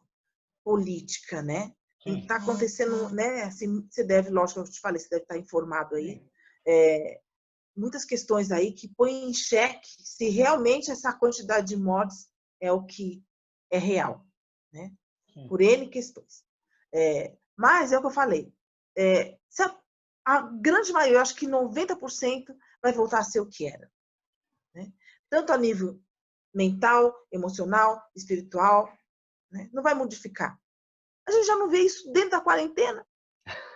política, 0.64 1.42
né? 1.42 1.74
Está 2.06 2.38
acontecendo, 2.38 3.10
né? 3.10 3.44
Assim, 3.44 3.86
você 3.90 4.04
deve, 4.04 4.30
lógico, 4.30 4.62
eu 4.62 4.64
te 4.66 4.80
falei, 4.80 5.00
você 5.00 5.10
deve 5.10 5.24
estar 5.24 5.38
informado 5.38 5.96
aí. 5.96 6.26
É, 6.66 7.20
muitas 7.76 8.06
questões 8.06 8.52
aí 8.52 8.72
que 8.72 8.88
põem 8.88 9.30
em 9.30 9.34
xeque 9.34 9.90
se 10.00 10.30
realmente 10.30 10.92
essa 10.92 11.12
quantidade 11.14 11.68
de 11.68 11.78
mortes 11.78 12.30
é 12.62 12.72
o 12.72 12.86
que 12.86 13.24
é 13.70 13.78
real, 13.78 14.26
né? 14.72 14.92
Por 15.50 15.62
N 15.62 15.90
questões. 15.90 16.44
É, 16.94 17.36
mas 17.56 17.92
é 17.92 17.98
o 17.98 18.02
que 18.02 18.08
eu 18.08 18.12
falei. 18.12 18.54
É, 18.98 19.38
a, 19.60 19.80
a, 20.26 20.42
grande 20.42 20.92
maioria, 20.92 21.22
acho 21.22 21.36
que 21.36 21.48
90% 21.48 22.56
vai 22.82 22.94
voltar 22.94 23.20
a 23.20 23.24
ser 23.24 23.40
o 23.40 23.46
que 23.46 23.68
era. 23.68 23.92
Tanto 25.30 25.52
a 25.52 25.58
nível 25.58 26.00
mental, 26.54 27.14
emocional, 27.32 28.02
espiritual, 28.16 28.92
né? 29.52 29.70
não 29.74 29.84
vai 29.84 29.94
modificar. 29.94 30.58
A 31.28 31.32
gente 31.32 31.46
já 31.46 31.56
não 31.56 31.70
vê 31.70 31.80
isso 31.80 32.12
dentro 32.12 32.32
da 32.32 32.42
quarentena. 32.42 33.06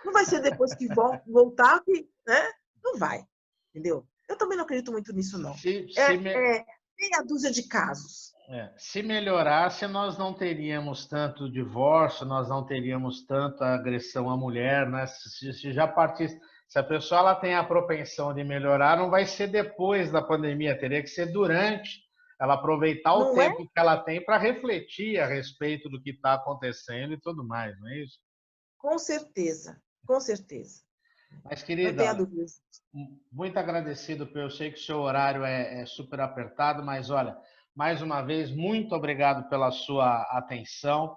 Não 0.04 0.12
vai 0.12 0.24
ser 0.24 0.40
depois 0.40 0.74
que 0.74 0.86
voltar 1.26 1.82
que, 1.84 2.08
né? 2.26 2.50
Não 2.82 2.98
vai. 2.98 3.24
Entendeu? 3.70 4.06
Eu 4.28 4.36
também 4.36 4.56
não 4.56 4.64
acredito 4.64 4.90
muito 4.90 5.12
nisso, 5.12 5.38
não. 5.38 5.54
Se, 5.56 5.86
é, 5.96 6.06
se 6.06 6.16
me... 6.18 6.30
é 6.30 6.64
meia 6.98 7.22
dúzia 7.26 7.50
de 7.50 7.68
casos. 7.68 8.32
É, 8.48 8.72
se 8.76 9.02
melhorasse, 9.02 9.86
nós 9.86 10.18
não 10.18 10.34
teríamos 10.34 11.06
tanto 11.06 11.50
divórcio, 11.50 12.26
nós 12.26 12.48
não 12.48 12.66
teríamos 12.66 13.24
tanta 13.24 13.66
agressão 13.66 14.28
à 14.28 14.36
mulher, 14.36 14.88
né? 14.88 15.06
Se, 15.06 15.52
se 15.52 15.72
já 15.72 15.86
partisse, 15.86 16.38
se 16.72 16.78
a 16.78 16.82
pessoa 16.82 17.20
ela 17.20 17.34
tem 17.34 17.54
a 17.54 17.62
propensão 17.62 18.32
de 18.32 18.42
melhorar, 18.42 18.96
não 18.96 19.10
vai 19.10 19.26
ser 19.26 19.46
depois 19.46 20.10
da 20.10 20.22
pandemia, 20.22 20.78
teria 20.78 21.02
que 21.02 21.08
ser 21.08 21.26
durante. 21.26 22.00
Ela 22.40 22.54
aproveitar 22.54 23.12
o 23.12 23.34
não 23.34 23.42
é? 23.42 23.50
tempo 23.50 23.62
é? 23.62 23.66
que 23.66 23.72
ela 23.76 23.98
tem 23.98 24.24
para 24.24 24.38
refletir 24.38 25.20
a 25.20 25.26
respeito 25.26 25.90
do 25.90 26.00
que 26.00 26.12
está 26.12 26.32
acontecendo 26.32 27.12
e 27.12 27.20
tudo 27.20 27.46
mais, 27.46 27.78
não 27.78 27.88
é 27.88 27.98
isso? 27.98 28.18
Com 28.78 28.98
certeza, 28.98 29.78
com 30.06 30.18
certeza. 30.18 30.80
Mas, 31.44 31.62
querida, 31.62 32.04
muito 33.30 33.58
agradecido, 33.58 34.24
porque 34.24 34.38
eu 34.38 34.50
sei 34.50 34.72
que 34.72 34.78
o 34.78 34.82
seu 34.82 35.00
horário 35.00 35.44
é, 35.44 35.82
é, 35.82 35.84
super 35.84 36.20
apertado, 36.20 36.82
mas 36.82 37.10
olha, 37.10 37.36
mais 37.76 38.00
uma 38.00 38.22
vez, 38.22 38.50
muito 38.50 38.94
obrigado 38.94 39.46
pela 39.50 39.70
sua 39.70 40.22
atenção. 40.38 41.14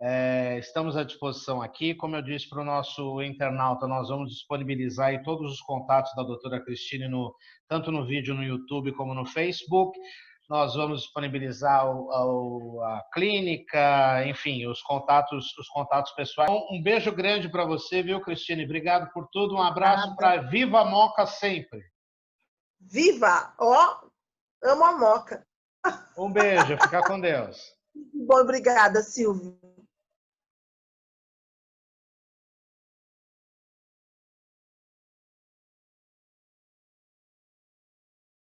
É, 0.00 0.58
estamos 0.58 0.96
à 0.96 1.04
disposição 1.04 1.62
aqui. 1.62 1.94
Como 1.94 2.16
eu 2.16 2.22
disse 2.22 2.48
para 2.48 2.62
o 2.62 2.64
nosso 2.64 3.22
internauta, 3.22 3.86
nós 3.86 4.08
vamos 4.08 4.30
disponibilizar 4.30 5.22
todos 5.22 5.52
os 5.52 5.60
contatos 5.60 6.12
da 6.14 6.22
doutora 6.22 6.62
Cristine, 6.62 7.08
no, 7.08 7.34
tanto 7.68 7.90
no 7.90 8.06
vídeo 8.06 8.34
no 8.34 8.42
YouTube 8.42 8.92
como 8.92 9.14
no 9.14 9.24
Facebook 9.24 9.98
nós 10.48 10.74
vamos 10.74 11.02
disponibilizar 11.02 11.86
o, 11.90 12.80
a, 12.82 12.98
a, 12.98 13.02
clínica, 13.12 14.26
enfim, 14.26 14.66
os 14.66 14.82
contatos, 14.82 15.56
os 15.58 15.68
contatos 15.68 16.12
pessoais. 16.12 16.50
Um, 16.50 16.76
um 16.76 16.82
beijo 16.82 17.12
grande 17.12 17.48
para 17.48 17.64
você, 17.64 18.02
viu, 18.02 18.20
Cristine? 18.20 18.64
Obrigado 18.64 19.10
por 19.12 19.26
tudo. 19.32 19.54
Um 19.54 19.62
abraço 19.62 20.14
para 20.16 20.42
Viva 20.42 20.80
a 20.80 20.84
Moca 20.84 21.26
sempre. 21.26 21.80
Viva! 22.80 23.54
Ó, 23.58 24.02
oh, 24.02 24.68
amo 24.68 24.84
a 24.84 24.98
Moca. 24.98 25.46
Um 26.16 26.30
beijo, 26.30 26.76
fica 26.82 27.02
com 27.02 27.18
Deus. 27.20 27.58
Bom, 28.12 28.40
obrigada, 28.40 29.00
Silvio. 29.02 29.58